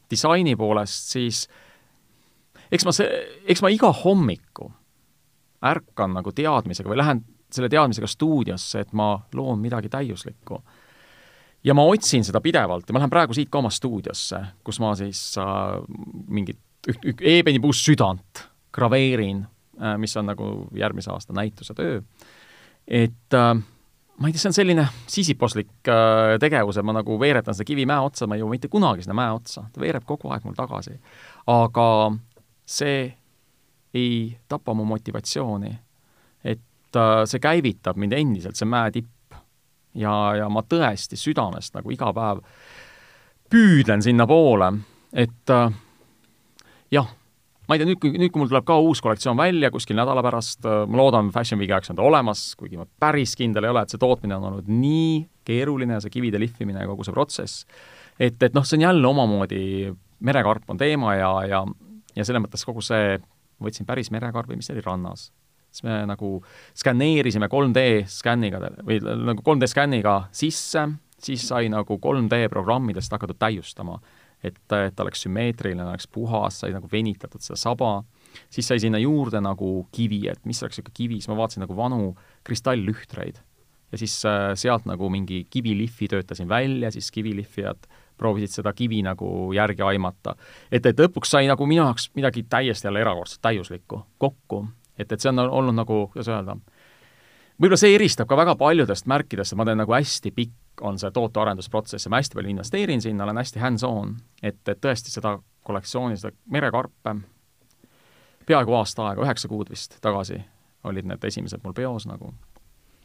disaini 0.10 0.56
poolest, 0.56 1.12
siis 1.16 1.44
eks 2.72 2.86
ma 2.86 2.94
see, 2.96 3.10
eks 3.50 3.64
ma 3.64 3.72
iga 3.74 3.92
hommiku 4.04 4.70
ärkan 5.64 6.16
nagu 6.18 6.34
teadmisega 6.36 6.92
või 6.92 7.00
lähen 7.00 7.24
selle 7.54 7.70
teadmisega 7.70 8.10
stuudiosse, 8.10 8.82
et 8.82 8.94
ma 8.98 9.14
loon 9.38 9.62
midagi 9.62 9.92
täiuslikku 9.94 10.58
ja 11.64 11.76
ma 11.78 11.86
otsin 11.88 12.26
seda 12.26 12.42
pidevalt 12.44 12.90
ja 12.90 12.96
ma 12.96 13.04
lähen 13.04 13.14
praegu 13.14 13.36
siit 13.38 13.52
ka 13.52 13.62
oma 13.62 13.72
stuudiosse, 13.74 14.42
kus 14.66 14.80
ma 14.84 14.94
siis 15.00 15.22
äh, 15.42 15.80
mingit 16.28 16.60
eebenipuust 17.22 17.86
südant 17.88 18.48
graveerin 18.74 19.46
äh,, 19.80 19.96
mis 20.02 20.18
on 20.18 20.28
nagu 20.32 20.50
järgmise 20.76 21.14
aasta 21.14 21.36
näituse 21.36 21.76
töö. 21.78 22.02
et 22.88 23.38
äh, 23.38 23.56
ma 24.18 24.28
ei 24.28 24.34
tea, 24.34 24.42
see 24.42 24.50
on 24.52 24.58
selline 24.58 24.86
sisiposlik 25.10 25.90
äh, 25.90 26.36
tegevus, 26.42 26.78
et 26.78 26.86
ma 26.86 26.96
nagu 26.96 27.18
veeretan 27.20 27.56
seda 27.56 27.68
kivi 27.68 27.88
mäe 27.90 28.04
otsa, 28.06 28.28
ma 28.28 28.38
ei 28.38 28.44
jõua 28.44 28.54
mitte 28.54 28.70
kunagi 28.72 29.06
sinna 29.06 29.18
mäe 29.18 29.34
otsa, 29.34 29.66
ta 29.74 29.82
veereb 29.82 30.06
kogu 30.08 30.32
aeg 30.34 30.46
mul 30.46 30.58
tagasi. 30.58 31.00
aga 31.50 31.88
see 32.66 33.00
ei 33.94 34.38
tapa 34.48 34.74
mu 34.74 34.86
motivatsiooni. 34.86 35.74
et 36.44 36.96
äh, 36.96 37.24
see 37.26 37.40
käivitab 37.40 37.98
mind 37.98 38.14
endiselt, 38.14 38.56
see 38.60 38.70
mäe 38.70 38.92
tipp 38.92 39.38
ja, 39.96 40.14
ja 40.38 40.50
ma 40.50 40.62
tõesti 40.62 41.18
südamest 41.18 41.74
nagu 41.78 41.92
iga 41.92 42.14
päev 42.14 42.44
püüdlen 43.54 44.02
sinnapoole, 44.02 44.72
et 45.14 45.50
äh, 45.54 45.74
jah, 46.92 47.10
ma 47.68 47.76
ei 47.76 47.82
tea, 47.82 47.88
nüüd, 47.90 48.00
kui, 48.02 48.14
nüüd, 48.16 48.32
kui 48.34 48.42
mul 48.42 48.52
tuleb 48.52 48.66
ka 48.68 48.78
uus 48.84 49.02
kollektsioon 49.04 49.40
välja 49.40 49.72
kuskil 49.74 49.98
nädala 50.00 50.24
pärast, 50.26 50.64
äh, 50.68 50.84
ma 50.90 51.00
loodan, 51.00 51.32
Fashion 51.36 51.62
Weeki 51.62 51.76
ajaks 51.76 51.94
on 51.94 52.00
ta 52.00 52.08
olemas, 52.08 52.46
kuigi 52.60 52.80
ma 52.80 52.88
päris 53.00 53.36
kindel 53.40 53.68
ei 53.68 53.74
ole, 53.74 53.86
et 53.86 53.94
see 53.94 54.02
tootmine 54.02 54.38
on 54.38 54.50
olnud 54.52 54.72
nii 54.72 55.22
keeruline, 55.48 56.00
see 56.04 56.14
kivide 56.14 56.42
lihvimine 56.42 56.84
ja 56.84 56.90
kogu 56.90 57.06
see 57.08 57.16
protsess, 57.16 57.68
et, 58.20 58.42
et 58.42 58.56
noh, 58.56 58.66
see 58.68 58.80
on 58.80 58.88
jälle 58.88 59.14
omamoodi, 59.14 59.94
merekarp 60.24 60.70
on 60.72 60.80
teema 60.80 61.16
ja, 61.20 61.32
ja, 61.50 61.64
ja 62.16 62.26
selles 62.28 62.44
mõttes 62.44 62.68
kogu 62.68 62.84
see, 62.84 63.18
võtsin 63.64 63.88
päris 63.88 64.12
merekarbi, 64.12 64.60
mis 64.60 64.72
oli 64.74 64.84
rannas 64.84 65.30
siis 65.74 65.88
me 65.88 66.04
nagu 66.06 66.36
skänneerisime 66.78 67.50
3D 67.50 68.04
skänniga 68.12 68.60
või 68.86 69.00
nagu 69.02 69.42
3D 69.42 69.70
skänniga 69.72 70.20
sisse, 70.36 70.86
siis 71.18 71.48
sai 71.50 71.70
nagu 71.74 71.98
3D 72.02 72.46
programmidest 72.54 73.14
hakatud 73.16 73.40
täiustama. 73.42 73.98
Et, 74.44 74.58
et 74.58 74.96
ta 74.96 75.06
oleks 75.06 75.24
sümmeetriline, 75.26 75.86
oleks 75.86 76.08
puhas, 76.12 76.60
sai 76.64 76.74
nagu 76.76 76.90
venitatud 76.92 77.44
seda 77.44 77.60
saba, 77.60 77.94
siis 78.52 78.68
sai 78.68 78.82
sinna 78.84 79.02
juurde 79.02 79.42
nagu 79.44 79.88
kivi, 79.94 80.26
et 80.32 80.46
mis 80.50 80.62
oleks 80.64 80.80
niisugune 80.80 81.00
kivi, 81.00 81.20
siis 81.22 81.32
ma 81.32 81.40
vaatasin 81.40 81.66
nagu 81.66 81.78
vanu 81.78 82.14
kristalllühtreid. 82.44 83.42
ja 83.94 83.98
siis 83.98 84.16
äh, 84.26 84.54
sealt 84.58 84.86
nagu 84.90 85.10
mingi 85.10 85.46
kivilihvi 85.50 86.08
töötasin 86.10 86.50
välja, 86.50 86.92
siis 86.92 87.12
kivilihvijad 87.12 87.88
proovisid 88.18 88.50
seda 88.50 88.74
kivi 88.74 89.02
nagu 89.02 89.54
järgi 89.54 89.82
aimata. 89.82 90.36
et, 90.72 90.86
et 90.86 91.00
lõpuks 91.00 91.30
sai 91.30 91.48
nagu 91.48 91.66
minu 91.66 91.84
jaoks 91.84 92.12
midagi 92.16 92.44
täiesti 92.44 92.88
jälle 92.88 93.02
erakordselt 93.02 93.42
täiuslikku 93.42 94.06
kokku 94.18 94.66
et, 94.98 95.12
et 95.12 95.20
see 95.20 95.32
on 95.32 95.44
olnud 95.44 95.76
nagu, 95.78 96.06
kuidas 96.14 96.30
öelda, 96.32 96.58
võib-olla 97.58 97.80
see 97.80 97.96
eristab 97.98 98.30
ka 98.30 98.38
väga 98.40 98.56
paljudest 98.60 99.10
märkidest, 99.10 99.54
et 99.54 99.60
ma 99.60 99.68
teen 99.68 99.82
nagu 99.82 99.96
hästi 99.96 100.34
pikk 100.36 100.58
on 100.82 101.00
see 101.00 101.12
tootearendusprotsess 101.12 102.06
ja 102.06 102.10
ma 102.10 102.22
hästi 102.22 102.40
palju 102.40 102.50
investeerin 102.50 103.02
sinna, 103.02 103.24
olen 103.24 103.38
hästi 103.38 103.60
hands-on, 103.60 104.16
et, 104.44 104.62
et 104.68 104.82
tõesti 104.82 105.14
seda 105.14 105.38
kollektsiooni, 105.64 106.18
seda 106.18 106.34
merekarpe, 106.52 107.16
peaaegu 108.46 108.76
aasta 108.80 109.08
aega, 109.10 109.24
üheksa 109.24 109.48
kuud 109.52 109.70
vist 109.70 110.00
tagasi 110.02 110.42
olid 110.84 111.08
need 111.08 111.24
esimesed 111.24 111.64
mul 111.64 111.76
peos 111.78 112.08
nagu 112.10 112.34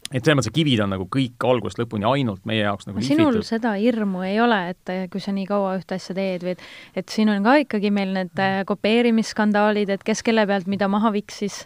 et 0.09 0.25
selles 0.25 0.39
mõttes, 0.39 0.49
et 0.49 0.57
kivid 0.57 0.81
on 0.85 0.93
nagu 0.95 1.07
kõik 1.13 1.45
algusest 1.45 1.81
lõpuni 1.83 2.07
ainult 2.09 2.47
meie 2.49 2.63
jaoks 2.63 2.89
nagu 2.89 3.03
sinul 3.05 3.33
lihvitud. 3.35 3.49
seda 3.49 3.75
hirmu 3.77 4.23
ei 4.25 4.39
ole, 4.41 4.59
et 4.73 4.93
kui 5.13 5.21
sa 5.21 5.35
nii 5.37 5.45
kaua 5.49 5.75
ühte 5.79 5.99
asja 5.99 6.17
teed 6.17 6.47
või 6.47 6.55
et, 6.55 6.65
et 7.03 7.13
siin 7.13 7.29
on 7.33 7.45
ka 7.45 7.59
ikkagi 7.65 7.93
meil 7.95 8.15
need 8.17 8.43
äh, 8.43 8.63
kopeerimisskandaalid, 8.69 9.93
et 9.93 10.05
kes 10.07 10.25
kelle 10.27 10.47
pealt 10.49 10.69
mida 10.71 10.89
maha 10.91 11.13
viksis? 11.15 11.61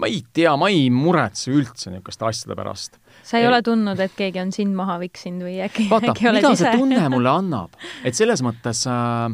ma 0.00 0.10
ei 0.10 0.22
tea, 0.36 0.54
ma 0.60 0.70
ei 0.70 0.86
muretse 0.94 1.50
üldse 1.54 1.90
niisuguste 1.90 2.28
asjade 2.30 2.58
pärast. 2.58 2.98
sa 3.26 3.42
ei 3.42 3.48
e 3.48 3.50
ole 3.50 3.62
tundnud, 3.66 4.00
et 4.00 4.14
keegi 4.18 4.42
on 4.42 4.54
sind 4.54 4.76
maha 4.78 5.00
viksinud 5.02 5.48
või 5.48 5.58
äkki, 5.66 5.90
äkki 6.00 6.30
oled 6.30 6.44
mida 6.44 6.54
ise? 6.54 6.66
see 6.66 6.76
tunne 6.78 7.06
mulle 7.12 7.38
annab, 7.42 7.78
et 8.06 8.18
selles 8.18 8.44
mõttes 8.46 8.86
äh, 8.86 9.30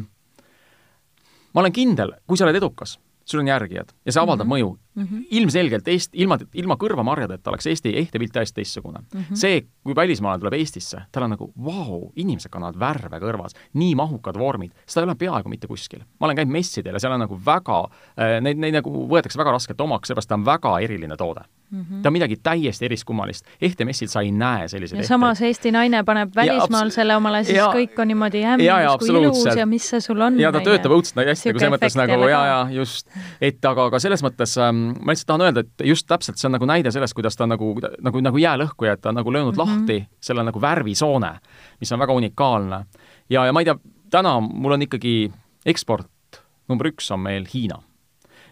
ma 1.53 1.65
olen 1.65 1.75
kindel, 1.75 2.17
kui 2.25 2.39
sa 2.39 2.49
oled 2.49 2.57
edukas 2.57 2.97
sul 3.27 3.39
on 3.43 3.47
järgijad 3.47 3.91
ja 4.05 4.11
see 4.11 4.21
avaldab 4.21 4.47
mm 4.47 4.51
-hmm. 4.51 4.67
mõju 4.71 4.77
mm. 4.97 5.03
-hmm. 5.03 5.25
ilmselgelt 5.31 5.87
Eesti, 5.87 6.17
ilma, 6.17 6.37
ilma 6.53 6.77
kõrvamarjadeta 6.79 7.51
oleks 7.51 7.67
Eesti 7.67 7.93
ehtepilt 7.97 8.33
täiesti 8.33 8.61
teistsugune 8.61 8.99
mm. 8.99 9.19
-hmm. 9.19 9.35
see, 9.35 9.61
kui 9.83 9.95
välismaalane 9.95 10.39
tuleb 10.39 10.53
Eestisse, 10.53 11.01
tal 11.11 11.23
on 11.23 11.35
nagu 11.35 11.51
vau 11.65 11.75
wow,, 11.75 12.11
inimesed 12.15 12.51
kannavad 12.51 12.79
värve 12.79 13.19
kõrvas, 13.21 13.55
nii 13.73 13.95
mahukad 13.95 14.39
vormid, 14.39 14.71
seda 14.85 15.05
ei 15.05 15.09
ole 15.09 15.15
peaaegu 15.15 15.49
mitte 15.49 15.67
kuskil. 15.67 15.99
ma 16.19 16.27
olen 16.27 16.35
käinud 16.35 16.51
messidel 16.51 16.93
ja 16.93 16.99
seal 16.99 17.13
on 17.13 17.25
nagu 17.25 17.39
väga 17.45 17.79
äh,, 17.83 18.41
neid, 18.41 18.57
neid 18.57 18.73
nagu 18.81 19.07
võetakse 19.07 19.37
väga 19.37 19.51
raskelt 19.51 19.81
omaks, 19.81 20.07
seepärast 20.07 20.29
ta 20.29 20.35
on 20.35 20.45
väga 20.45 20.79
eriline 20.79 21.17
toode 21.17 21.45
mm. 21.71 21.81
-hmm. 21.81 22.01
ta 22.01 22.09
on 22.09 22.13
midagi 22.13 22.35
täiesti 22.43 22.85
eriskummalist. 22.85 23.45
ehtemessil 23.61 24.07
sa 24.07 24.21
ei 24.21 24.31
näe 24.31 24.67
selliseid 24.67 25.01
ja 25.01 25.07
samas 25.07 25.41
Eesti 25.41 25.71
naine 25.71 26.03
paneb 26.03 26.35
välismaal 26.35 26.89
selle 26.89 27.15
omale, 27.15 27.43
siis 27.43 27.57
ja, 27.57 27.67
kõik 27.73 27.99
on 28.01 28.07
niimoodi 28.07 28.41
hämmis 28.41 28.97
kui 28.99 29.09
ilus 29.09 29.45
ja 29.55 29.65
mis 29.65 29.89
see 29.89 30.01
sul 30.01 30.21
on. 30.21 30.39
ja 30.39 30.51
ta 30.51 30.59
töötab 30.59 30.91
õudselt 30.91 31.25
hästi, 31.27 31.49
nagu 31.49 31.59
selles 31.59 31.75
mõttes 31.75 31.97
nagu 31.99 32.29
ja, 32.29 32.45
ja 32.45 32.59
just, 32.71 33.07
et 33.41 33.65
aga, 33.65 33.87
aga 33.91 33.99
selles 33.99 34.23
mõttes 34.23 34.57
ähm, 34.61 34.86
ma 34.95 35.13
lihtsalt 35.13 35.27
tahan 35.27 35.45
öelda, 35.47 35.63
et 35.65 35.85
just 35.89 36.07
täpselt 36.07 36.39
see 36.39 36.47
on 36.49 36.55
nagu 36.57 36.67
näide 36.69 36.91
sellest, 36.93 37.15
kuidas 37.17 37.37
ta 37.37 37.47
nagu, 37.47 37.73
nagu, 38.03 38.21
nagu 38.23 38.41
jäälõhkuja, 38.41 38.97
et 38.97 39.01
ta 39.01 39.09
on 39.09 39.19
nagu 39.21 39.33
löönud 39.33 39.55
mm 39.55 39.61
-hmm. 39.61 39.79
lahti 39.79 40.07
selle 40.21 40.43
nagu 40.43 40.61
värvisoone, 40.61 41.31
mis 41.79 41.91
on 41.91 41.99
väga 41.99 42.13
unikaalne. 42.13 42.85
ja, 43.29 43.45
ja 43.45 43.53
ma 43.53 43.61
ei 43.61 43.65
tea, 43.65 43.77
täna 44.09 44.39
mul 44.39 44.71
on 44.71 44.81
ikkagi 44.81 45.31
eksport 45.65 46.41
number 46.67 46.87
üks 46.87 47.11
on 47.13 47.19
meil 47.19 47.47
Hiina. 47.53 47.81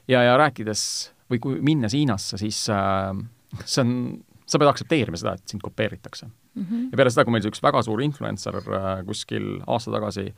ja, 0.08 0.24
ja 0.24 0.38
rääkides 0.38 1.12
või 1.32 1.40
kui 1.42 1.60
minnes 1.62 1.94
Hiinasse, 1.94 2.38
siis 2.38 2.68
äh, 2.70 3.12
see 3.66 3.82
on, 3.82 3.92
sa 4.46 4.60
pead 4.62 4.70
aktsepteerima 4.70 5.18
seda, 5.18 5.34
et 5.34 5.48
sind 5.48 5.64
kopeeritakse 5.66 6.26
mm. 6.28 6.64
-hmm. 6.64 6.88
ja 6.92 6.98
peale 6.98 7.10
seda, 7.10 7.26
kui 7.26 7.36
meil 7.36 7.44
see 7.44 7.54
üks 7.54 7.64
väga 7.64 7.82
suur 7.82 8.02
influencer 8.02 8.58
äh, 8.62 9.06
kuskil 9.06 9.60
aasta 9.68 9.92
tagasi 9.92 10.34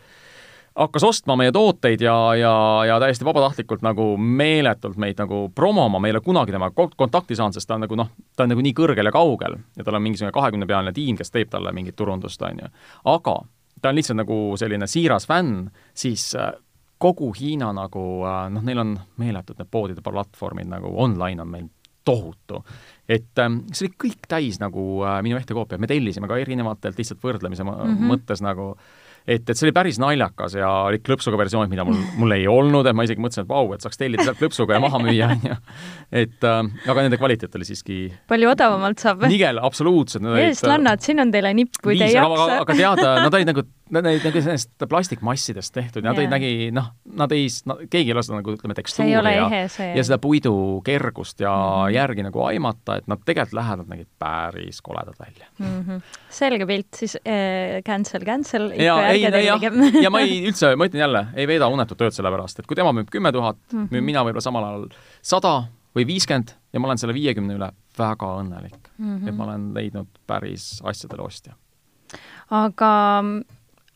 hakkas 0.77 1.03
ostma 1.03 1.35
meie 1.39 1.51
tooteid 1.51 2.01
ja, 2.01 2.15
ja, 2.37 2.53
ja 2.85 2.99
täiesti 3.01 3.25
vabatahtlikult 3.25 3.81
nagu 3.85 4.11
meeletult 4.17 4.97
meid 5.01 5.17
nagu 5.21 5.47
promoma, 5.55 5.99
me 5.99 6.11
ei 6.11 6.15
ole 6.15 6.21
kunagi 6.25 6.53
temaga 6.53 6.87
kontakti 6.95 7.37
saanud, 7.37 7.57
sest 7.57 7.69
ta 7.69 7.77
on 7.77 7.85
nagu 7.87 7.97
noh, 7.97 8.11
ta 8.35 8.45
on 8.45 8.53
nagu 8.53 8.63
nii 8.65 8.75
kõrgel 8.77 9.09
ja 9.09 9.13
kaugel 9.13 9.57
ja 9.77 9.85
tal 9.85 9.97
on 9.97 10.05
mingisugune 10.05 10.35
kahekümnepealine 10.35 10.93
tiim, 10.93 11.17
kes 11.17 11.33
teeb 11.33 11.49
talle 11.53 11.73
mingit 11.73 11.97
turundust, 11.97 12.41
on 12.45 12.61
ju. 12.63 12.69
aga 13.13 13.35
ta 13.81 13.89
on 13.89 13.97
lihtsalt 13.97 14.21
nagu 14.21 14.37
selline 14.59 14.89
siiras 14.89 15.27
fänn, 15.29 15.69
siis 15.97 16.29
äh, 16.37 16.53
kogu 17.01 17.31
Hiina 17.37 17.71
nagu 17.77 18.03
noh, 18.25 18.63
neil 18.65 18.83
on 18.83 18.93
meeletud 19.21 19.57
need 19.59 19.71
poodide 19.71 20.05
platvormid 20.05 20.69
nagu 20.69 20.93
online 21.03 21.41
on 21.41 21.51
meil 21.53 21.67
tohutu. 22.07 22.63
et 23.09 23.39
ähm, 23.39 23.61
see 23.73 23.87
oli 23.87 23.95
kõik 24.05 24.29
täis 24.29 24.61
nagu 24.61 24.83
äh, 25.03 25.19
minu 25.25 25.39
ehtekoopiaid, 25.39 25.81
me 25.81 25.89
tellisime 25.89 26.29
ka 26.29 26.37
erinevatelt 26.39 26.97
lihtsalt 26.99 27.23
võrdlemise 27.23 27.65
mm 27.65 27.73
-hmm. 27.73 28.09
mõttes 28.13 28.43
nagu 28.43 28.75
et, 29.27 29.43
et 29.43 29.53
see 29.57 29.67
oli 29.67 29.73
päris 29.75 29.99
naljakas 29.99 30.55
ja 30.57 30.69
olid 30.87 31.03
klõpsuga 31.05 31.39
versioonid, 31.41 31.71
mida 31.71 31.83
mul, 31.87 31.99
mul 32.19 32.35
ei 32.37 32.45
olnud, 32.51 32.87
et 32.87 32.95
ma 32.95 33.03
isegi 33.07 33.21
mõtlesin, 33.23 33.43
et 33.43 33.51
vau, 33.51 33.73
et 33.75 33.83
saaks 33.83 33.99
tellida 33.99 34.23
sealt 34.23 34.39
klõpsuga 34.39 34.77
ja 34.77 34.83
maha 34.83 35.01
müüa, 35.03 35.29
on 35.35 35.49
ju. 35.49 35.57
et 36.23 36.47
äh, 36.47 36.61
aga 36.93 37.05
nende 37.05 37.19
kvaliteet 37.19 37.57
oli 37.59 37.67
siiski 37.67 37.97
palju 38.31 38.53
odavamalt 38.53 39.03
saab? 39.03 39.27
nigel, 39.27 39.59
absoluutselt. 39.67 40.29
eestlannad, 40.45 41.03
siin 41.03 41.19
on 41.23 41.33
teile 41.33 41.51
nipp, 41.57 41.75
kui 41.83 41.99
te 41.99 42.07
ei 42.07 42.15
jaksa. 42.15 42.61
aga, 42.61 42.77
tead, 42.77 43.03
nad 43.03 43.39
olid 43.41 43.51
nagu 43.51 43.67
Olid 43.87 44.25
nagu 44.27 44.41
sellest 44.43 44.85
plastikmassidest 44.89 45.73
tehtud 45.75 46.03
ja 46.03 46.11
nad 46.11 46.19
olid 46.19 46.31
nägi, 46.31 46.51
noh, 46.75 46.89
nad 47.17 47.31
ei 47.35 47.45
keegi 47.91 48.11
ei 48.13 48.23
seda 48.25 48.39
nagu 48.39 48.55
ütleme, 48.55 48.75
tekstuuri 48.77 49.13
ja, 49.13 49.47
ja 49.95 50.03
seda 50.03 50.17
puidu 50.21 50.53
kergust 50.85 51.39
ja 51.43 51.51
mm 51.53 51.71
-hmm. 51.71 51.95
järgi 51.95 52.25
nagu 52.27 52.43
aimata, 52.43 52.97
et 52.97 53.07
nad 53.07 53.23
tegelikult 53.25 53.53
lähedalt 53.61 53.87
nägid 53.87 54.09
päris 54.19 54.81
koledad 54.81 55.15
välja 55.19 55.47
mm. 55.59 55.81
-hmm. 55.81 56.01
selge 56.29 56.65
pilt, 56.65 56.87
siis 56.95 57.15
äh, 57.15 57.81
cancel, 57.85 58.25
cancel. 58.25 58.71
ja, 58.71 59.07
ei, 59.07 59.21
ja, 59.21 59.59
ja 60.03 60.09
ma 60.09 60.19
ei 60.19 60.43
üldse, 60.47 60.75
ma 60.75 60.85
ütlen 60.85 60.99
jälle, 60.99 61.27
ei 61.35 61.47
veeda 61.47 61.67
unetut 61.67 61.97
tööd 61.97 62.11
selle 62.11 62.31
pärast, 62.31 62.59
et 62.59 62.67
kui 62.67 62.75
tema 62.75 62.91
müüb 62.91 63.09
kümme 63.11 63.31
tuhat, 63.31 63.57
müün 63.71 63.87
mhm. 63.91 64.05
mina 64.05 64.23
võib-olla 64.23 64.41
samal 64.41 64.63
ajal 64.63 64.87
sada 65.21 65.63
või 65.95 66.07
viiskümmend 66.07 66.53
ja 66.73 66.79
ma 66.79 66.87
olen 66.87 67.01
selle 67.01 67.15
viiekümne 67.15 67.55
üle 67.57 67.71
väga 67.97 68.31
õnnelik 68.41 68.91
mm, 68.97 69.17
-hmm. 69.17 69.29
et 69.29 69.35
ma 69.35 69.47
olen 69.47 69.69
leidnud 69.73 70.19
päris 70.27 70.81
asjadele 70.83 71.25
ostja. 71.25 71.55
aga 72.49 73.23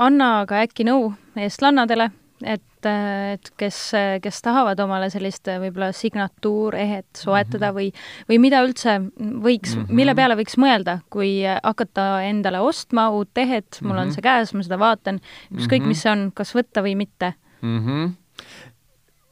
anna 0.01 0.31
ka 0.49 0.63
äkki 0.65 0.85
nõu 0.87 1.11
eestlannadele, 1.39 2.09
et, 2.41 2.87
et 2.89 3.51
kes, 3.59 3.79
kes 4.23 4.41
tahavad 4.43 4.79
omale 4.83 5.09
sellist 5.13 5.47
võib-olla 5.47 5.91
signatuurehet 5.95 7.21
soetada 7.21 7.71
mm 7.71 7.77
-hmm. 7.77 7.77
või, 7.77 8.29
või 8.29 8.39
mida 8.47 8.63
üldse 8.65 8.97
võiks 9.19 9.75
mm, 9.75 9.83
-hmm. 9.83 9.95
mille 10.01 10.15
peale 10.15 10.37
võiks 10.39 10.57
mõelda, 10.57 10.99
kui 11.09 11.43
hakata 11.45 12.23
endale 12.27 12.59
ostma 12.59 13.09
uut 13.09 13.29
tehet, 13.33 13.79
mul 13.81 13.91
mm 13.91 13.97
-hmm. 13.97 14.01
on 14.01 14.07
mhm. 14.07 14.15
see 14.15 14.21
käes, 14.21 14.53
ma 14.53 14.63
seda 14.63 14.79
vaatan, 14.79 15.21
ükskõik 15.53 15.81
mm, 15.81 15.85
-hmm. 15.85 15.87
mis 15.87 16.01
see 16.01 16.11
on, 16.11 16.31
kas 16.35 16.55
võtta 16.55 16.81
või 16.81 16.95
mitte 16.95 17.33
mm. 17.61 17.79
-hmm 17.79 18.20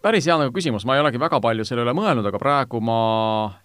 päris 0.03 0.27
hea 0.29 0.38
nagu 0.39 0.53
küsimus, 0.55 0.85
ma 0.88 0.95
ei 0.95 1.03
olegi 1.03 1.19
väga 1.21 1.39
palju 1.43 1.65
selle 1.67 1.83
üle 1.85 1.93
mõelnud, 1.97 2.27
aga 2.29 2.39
praegu 2.41 2.81
ma, 2.83 2.99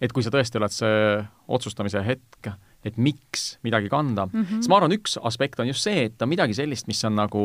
et 0.02 0.12
kui 0.14 0.24
see 0.24 0.34
tõesti 0.34 0.60
oled 0.60 0.74
see 0.74 1.20
otsustamise 1.54 2.02
hetk, 2.06 2.50
et 2.84 2.98
miks 3.00 3.54
midagi 3.64 3.88
kanda 3.88 4.26
mm, 4.26 4.42
-hmm. 4.42 4.58
siis 4.60 4.68
ma 4.68 4.76
arvan, 4.76 4.92
üks 4.96 5.16
aspekt 5.22 5.60
on 5.60 5.70
just 5.70 5.86
see, 5.86 6.08
et 6.10 6.22
on 6.22 6.28
midagi 6.28 6.54
sellist, 6.54 6.88
mis 6.90 7.00
on 7.04 7.16
nagu 7.16 7.44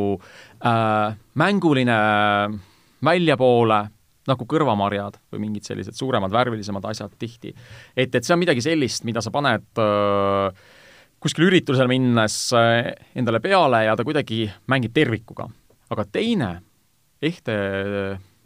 äh, 0.65 1.15
mänguline 1.39 1.99
väljapoole, 3.05 3.79
nagu 4.29 4.45
kõrvamarjad 4.45 5.15
või 5.31 5.45
mingid 5.45 5.65
sellised 5.65 5.95
suuremad, 5.95 6.31
värvilisemad 6.31 6.85
asjad 6.85 7.13
tihti. 7.19 7.53
et, 7.95 8.15
et 8.15 8.23
see 8.23 8.33
on 8.33 8.39
midagi 8.41 8.61
sellist, 8.61 9.05
mida 9.07 9.21
sa 9.21 9.31
paned 9.31 9.79
äh, 9.79 10.51
kuskil 11.19 11.47
üritusel 11.47 11.87
minnes 11.87 12.49
äh, 12.55 12.91
endale 13.15 13.39
peale 13.39 13.85
ja 13.85 13.95
ta 13.95 14.03
kuidagi 14.03 14.49
mängib 14.67 14.93
tervikuga. 14.93 15.47
aga 15.89 16.05
teine 16.05 16.61
ehte, 17.21 17.55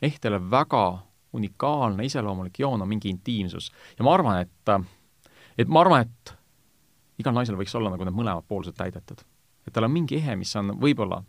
ehtele 0.04 0.40
väga 0.52 0.86
unikaalne, 1.34 2.06
iseloomulik 2.06 2.60
joon 2.60 2.82
on 2.82 2.90
mingi 2.90 3.10
intiimsus. 3.10 3.72
ja 3.98 4.06
ma 4.06 4.14
arvan, 4.14 4.42
et, 4.42 5.30
et 5.58 5.68
ma 5.68 5.82
arvan, 5.82 6.06
et 6.06 6.34
igal 7.22 7.36
naisel 7.36 7.58
võiks 7.58 7.74
olla 7.78 7.92
nagu 7.94 8.06
need 8.06 8.16
mõlemad 8.16 8.46
poolsed 8.48 8.78
täidetud. 8.78 9.24
et 9.68 9.74
tal 9.74 9.88
on 9.88 9.94
mingi 9.94 10.20
ehe, 10.20 10.36
mis 10.36 10.56
on 10.60 10.76
võib-olla 10.80 11.24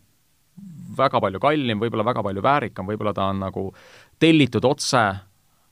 väga 0.97 1.19
palju 1.21 1.39
kallim, 1.43 1.81
võib-olla 1.81 2.05
väga 2.05 2.23
palju 2.23 2.43
väärikam, 2.43 2.87
võib-olla 2.87 3.13
ta 3.13 3.29
on 3.31 3.43
nagu 3.43 3.67
tellitud 4.19 4.65
otse 4.65 5.03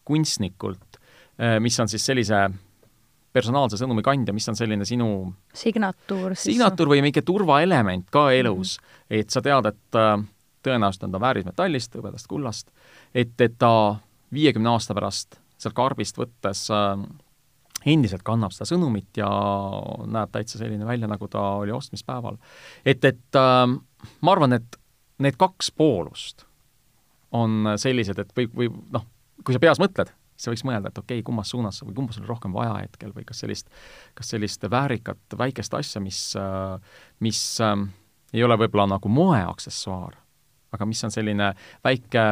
kunstnikult, 0.03 0.99
eh, 1.39 1.59
mis 1.63 1.79
on 1.79 1.87
siis 1.87 2.05
sellise 2.05 2.47
personaalse 3.33 3.79
sõnumi 3.79 4.03
kandja, 4.05 4.33
mis 4.35 4.47
on 4.49 4.57
selline 4.57 4.85
sinu 4.85 5.07
signatuur 5.57 6.35
siis? 6.35 6.53
signatuur 6.53 6.91
või 6.91 7.01
mingi 7.05 7.23
turvaelement 7.25 8.09
ka 8.13 8.27
elus 8.35 8.77
mm, 8.77 8.85
-hmm. 8.85 9.19
et 9.19 9.29
sa 9.29 9.41
tead, 9.41 9.69
et 9.71 10.01
tõenäoliselt 10.63 11.07
on 11.07 11.15
ta 11.15 11.19
väärismetallist, 11.19 11.95
hõbedast 11.97 12.29
kullast, 12.29 12.69
et, 13.13 13.33
et 13.41 13.55
ta 13.59 13.73
viiekümne 14.33 14.69
aasta 14.73 14.95
pärast 14.97 15.39
sealt 15.61 15.75
karbist 15.77 16.17
võttes 16.19 16.65
äh, 16.73 17.03
endiselt 17.85 18.23
kannab 18.25 18.53
seda 18.55 18.67
sõnumit 18.69 19.19
ja 19.19 19.29
näeb 20.07 20.31
täitsa 20.33 20.59
selline 20.61 20.87
välja, 20.87 21.09
nagu 21.11 21.27
ta 21.31 21.43
oli 21.63 21.75
ostmispäeval. 21.75 22.39
et, 22.85 23.05
et 23.05 23.39
äh, 23.39 23.67
ma 24.21 24.35
arvan, 24.35 24.57
et 24.59 24.79
need 25.23 25.37
kaks 25.39 25.71
poolust 25.71 26.45
on 27.33 27.73
sellised, 27.81 28.19
et 28.19 28.35
või, 28.37 28.49
või 28.53 28.69
noh, 28.93 29.05
kui 29.43 29.55
sa 29.55 29.61
peas 29.61 29.81
mõtled, 29.81 30.11
siis 30.37 30.51
võiks 30.51 30.65
mõelda, 30.67 30.91
et 30.91 30.99
okei 31.01 31.19
okay,, 31.19 31.25
kummas 31.25 31.51
suunas 31.53 31.81
või 31.83 31.95
kumba 31.97 32.15
sul 32.15 32.25
on 32.25 32.31
rohkem 32.33 32.55
vaja 32.55 32.75
hetkel 32.81 33.13
või 33.15 33.25
kas 33.27 33.43
sellist, 33.43 33.69
kas 34.17 34.33
sellist 34.33 34.65
väärikat 34.69 35.37
väikest 35.37 35.73
asja, 35.77 36.01
mis, 36.03 36.21
äh, 36.39 36.77
mis 37.25 37.41
äh, 37.63 37.75
ei 38.33 38.43
ole 38.45 38.57
võib-olla 38.61 38.87
nagu 38.95 39.09
moeaksessuaar, 39.09 40.17
aga 40.73 40.89
mis 40.89 41.03
on 41.05 41.13
selline 41.13 41.53
väike 41.85 42.25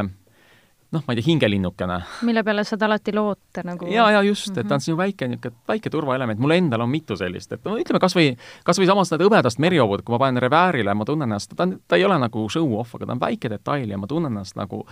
noh, 0.92 1.04
ma 1.08 1.14
ei 1.14 1.20
tea, 1.20 1.28
hingelinnukene. 1.30 1.98
mille 2.28 2.44
peale 2.44 2.64
saad 2.68 2.84
alati 2.88 3.14
loota 3.16 3.64
nagu. 3.68 3.88
ja, 3.92 4.10
ja 4.12 4.22
just, 4.28 4.52
et 4.52 4.68
ta 4.68 4.76
on 4.76 4.80
mhm. 4.80 4.86
sinu 4.88 5.00
väike 5.00 5.30
niisugune, 5.32 5.64
väike 5.72 5.92
turvaelement, 5.94 6.42
mul 6.44 6.56
endal 6.58 6.86
on 6.86 6.92
mitu 6.92 7.18
sellist, 7.20 7.52
et 7.56 7.66
no 7.68 7.78
ütleme 7.80 8.02
kas 8.04 8.16
või, 8.18 8.34
kas 8.68 8.82
või 8.82 8.90
samas 8.90 9.14
need 9.14 9.26
hõbedast 9.26 9.62
merihobud, 9.64 10.06
kui 10.06 10.16
ma 10.16 10.22
panen 10.26 10.44
reväärile, 10.44 10.96
ma 10.98 11.08
tunnen 11.08 11.30
ennast, 11.30 11.56
ta 11.56 11.68
on, 11.68 11.78
ta 11.88 12.00
ei 12.00 12.06
ole 12.08 12.20
nagu 12.22 12.46
show-off, 12.52 12.96
aga 12.98 13.10
ta 13.10 13.18
on 13.18 13.24
väike 13.24 13.52
detail 13.52 13.92
ja 13.96 14.00
ma 14.02 14.10
tunnen 14.12 14.34
ennast 14.34 14.60
nagu 14.60 14.84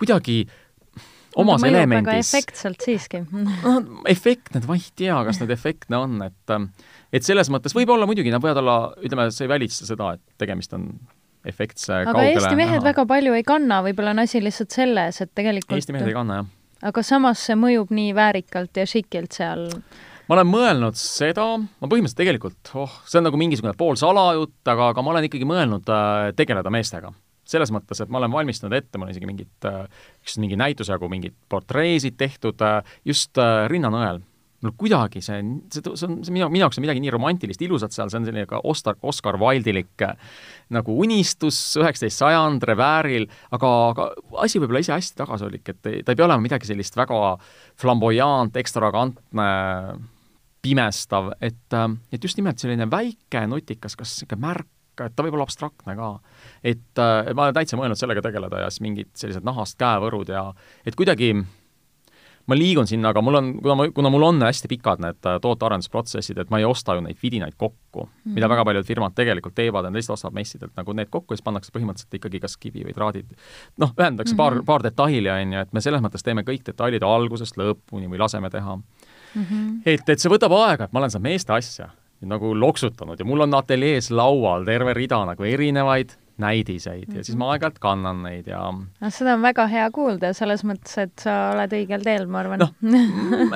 kuidagi 0.00 0.42
omas 1.36 1.64
elemendis. 1.64 2.34
efektselt 2.34 2.84
siiski 2.84 3.22
no 3.64 3.78
efektne, 4.08 4.64
ma 4.68 4.76
ei 4.78 4.88
tea, 4.96 5.16
kas 5.28 5.40
need 5.42 5.52
efektne 5.54 6.00
on, 6.00 6.20
et 6.28 6.56
et 7.12 7.24
selles 7.26 7.50
mõttes 7.52 7.76
võib-olla 7.76 8.08
muidugi, 8.08 8.32
nad 8.32 8.40
võivad 8.40 8.62
olla, 8.62 8.76
ütleme, 9.04 9.28
see 9.32 9.44
ei 9.44 9.52
välista 9.52 9.88
seda, 9.88 10.14
et 10.16 10.40
tegemist 10.40 10.72
on 10.76 10.88
efektse 11.48 12.02
aga 12.02 12.14
kaugele 12.14 12.38
Eesti 12.38 12.58
mehed 12.58 12.78
näha. 12.78 12.86
väga 12.90 13.06
palju 13.08 13.34
ei 13.38 13.44
kanna, 13.46 13.82
võib-olla 13.86 14.14
on 14.14 14.22
asi 14.24 14.42
lihtsalt 14.42 14.74
selles, 14.74 15.20
et 15.24 15.32
tegelikult 15.34 15.78
Eesti 15.78 15.96
mehed 15.96 16.12
ei 16.12 16.16
kanna, 16.16 16.40
jah. 16.42 16.48
aga 16.92 17.04
samas 17.06 17.42
see 17.48 17.58
mõjub 17.58 17.92
nii 17.94 18.14
väärikalt 18.16 18.82
ja 18.82 18.86
šikilt 18.88 19.38
seal 19.38 19.68
ma 20.28 20.38
olen 20.38 20.48
mõelnud 20.48 20.98
seda, 20.98 21.44
ma 21.58 21.90
põhimõtteliselt 21.90 22.22
tegelikult, 22.22 22.72
oh, 22.80 22.94
see 23.04 23.20
on 23.20 23.28
nagu 23.28 23.40
mingisugune 23.40 23.74
pool 23.78 23.98
salajutt, 24.00 24.60
aga, 24.64 24.92
aga 24.94 25.04
ma 25.04 25.14
olen 25.14 25.28
ikkagi 25.28 25.48
mõelnud 25.48 25.92
äh, 25.92 26.30
tegeleda 26.38 26.72
meestega. 26.72 27.12
selles 27.52 27.72
mõttes, 27.74 27.98
et 28.00 28.08
ma 28.08 28.20
olen 28.20 28.30
valmistanud 28.32 28.72
ette, 28.76 28.96
mul 28.96 29.08
on 29.08 29.12
isegi 29.12 29.26
mingid 29.28 29.66
äh,, 29.66 30.04
mingi 30.38 30.56
näituse 30.56 30.94
jagu 30.94 31.08
mingid 31.10 31.34
portreesid 31.50 32.14
tehtud 32.16 32.62
äh, 32.62 32.94
just 33.04 33.36
äh, 33.38 33.66
rinnanõel 33.68 34.22
no 34.62 34.72
kuidagi 34.78 35.22
see, 35.24 35.40
see, 35.72 35.82
see 35.82 36.06
on, 36.06 36.18
see 36.26 36.34
minu, 36.34 36.48
minu 36.52 36.64
jaoks 36.64 36.78
on 36.78 36.84
midagi 36.86 37.02
nii 37.02 37.12
romantilist, 37.14 37.62
ilusat 37.66 37.94
seal, 37.94 38.10
see 38.12 38.20
on 38.20 38.28
selline 38.28 38.46
ka 38.50 38.60
Oscar, 38.68 38.96
Oscar 39.06 39.38
Wilde'ilik 39.40 40.04
äh, 40.06 40.14
nagu 40.74 40.94
unistus, 41.02 41.58
üheksateist 41.80 42.22
sajand, 42.22 42.64
revääril, 42.70 43.26
aga, 43.54 43.72
aga 43.92 44.08
asi 44.44 44.62
võib 44.62 44.74
olla 44.74 44.82
ise 44.84 44.94
hästi 44.94 45.18
tagasihoidlik, 45.18 45.72
et 45.72 45.80
ta 45.82 46.14
ei 46.14 46.18
pea 46.18 46.26
olema 46.28 46.44
midagi 46.44 46.70
sellist 46.70 46.96
väga 46.98 47.20
flamboyant, 47.80 48.56
ekstravagantne, 48.62 49.48
pimestav, 50.62 51.32
et, 51.42 51.66
äh, 51.74 51.88
et 52.14 52.22
just 52.22 52.38
nimelt 52.38 52.62
selline 52.62 52.86
väike 52.90 53.46
nutikas, 53.50 53.98
kas 53.98 54.14
niisugune 54.14 54.46
märk, 54.46 54.70
et 55.02 55.16
ta 55.16 55.24
võib 55.24 55.34
olla 55.34 55.48
abstraktne 55.48 55.96
ka. 55.98 56.12
et 56.62 57.00
äh, 57.02 57.32
ma 57.34 57.48
olen 57.48 57.56
täitsa 57.56 57.80
mõelnud 57.80 57.98
sellega 57.98 58.22
tegeleda 58.22 58.62
ja 58.62 58.70
siis 58.70 58.84
mingid 58.84 59.10
sellised 59.18 59.42
nahast 59.46 59.78
käevõrud 59.80 60.30
ja 60.30 60.52
et 60.86 60.94
kuidagi 60.98 61.32
ma 62.46 62.56
liigun 62.58 62.88
sinna, 62.90 63.12
aga 63.12 63.22
mul 63.22 63.38
on, 63.38 63.50
kuna 63.62 63.74
ma, 63.78 63.86
kuna 63.94 64.10
mul 64.10 64.26
on 64.26 64.42
hästi 64.42 64.68
pikad 64.70 65.02
need 65.04 65.28
äh, 65.28 65.38
tootearendusprotsessid, 65.42 66.40
et 66.42 66.50
ma 66.50 66.58
ei 66.58 66.66
osta 66.66 66.96
ju 66.98 67.04
neid 67.04 67.18
vidinaid 67.22 67.54
kokku 67.56 68.04
mm, 68.04 68.10
-hmm. 68.10 68.34
mida 68.38 68.48
väga 68.48 68.64
paljud 68.64 68.86
firmad 68.86 69.14
tegelikult 69.14 69.54
teevad, 69.54 69.86
nad 69.86 69.94
lihtsalt 69.98 70.18
ostavad 70.18 70.34
messidelt 70.40 70.76
nagu 70.76 70.92
need 70.92 71.10
kokku 71.10 71.34
ja 71.34 71.38
siis 71.38 71.46
pannakse 71.46 71.72
põhimõtteliselt 71.76 72.18
ikkagi 72.18 72.40
kas 72.40 72.56
kivi 72.56 72.84
või 72.88 72.94
traadid, 72.94 73.30
noh, 73.78 73.94
ühendatakse 73.98 74.34
mm 74.34 74.36
-hmm. 74.36 74.44
paar, 74.44 74.54
mhm. 74.54 74.64
paar 74.64 74.82
detaili, 74.82 75.30
on 75.30 75.52
ju, 75.52 75.60
et 75.60 75.72
me 75.72 75.80
selles 75.80 76.02
mõttes 76.02 76.24
teeme 76.24 76.42
kõik 76.42 76.66
detailid 76.66 77.02
algusest 77.02 77.56
lõpuni 77.56 78.10
või 78.10 78.18
laseme 78.18 78.50
teha 78.50 78.76
mm. 78.76 79.42
-hmm. 79.42 79.82
et, 79.86 80.08
et 80.08 80.18
see 80.18 80.30
võtab 80.30 80.52
aega, 80.52 80.84
et 80.84 80.92
ma 80.92 80.98
olen 80.98 81.10
seda 81.10 81.22
meeste 81.22 81.52
asja 81.52 81.90
nagu 82.22 82.54
loksutanud 82.54 83.18
ja 83.18 83.24
mul 83.24 83.40
on 83.40 83.54
ateljees 83.54 84.10
laual 84.10 84.64
terve 84.64 84.94
rida 84.94 85.24
nagu 85.26 85.44
erinevaid 85.44 86.14
näidiseid 86.42 87.08
ja 87.14 87.24
siis 87.24 87.38
ma 87.38 87.52
aeg-ajalt 87.54 87.80
kannan 87.82 88.22
neid 88.26 88.50
ja 88.50 88.60
no 88.72 89.10
seda 89.14 89.36
on 89.38 89.44
väga 89.44 89.66
hea 89.70 89.88
kuulda, 89.94 90.32
selles 90.36 90.64
mõttes, 90.68 90.98
et 91.06 91.24
sa 91.24 91.38
oled 91.54 91.74
õigel 91.78 92.04
teel, 92.04 92.28
ma 92.30 92.42
arvan. 92.42 92.62
noh, 92.66 92.74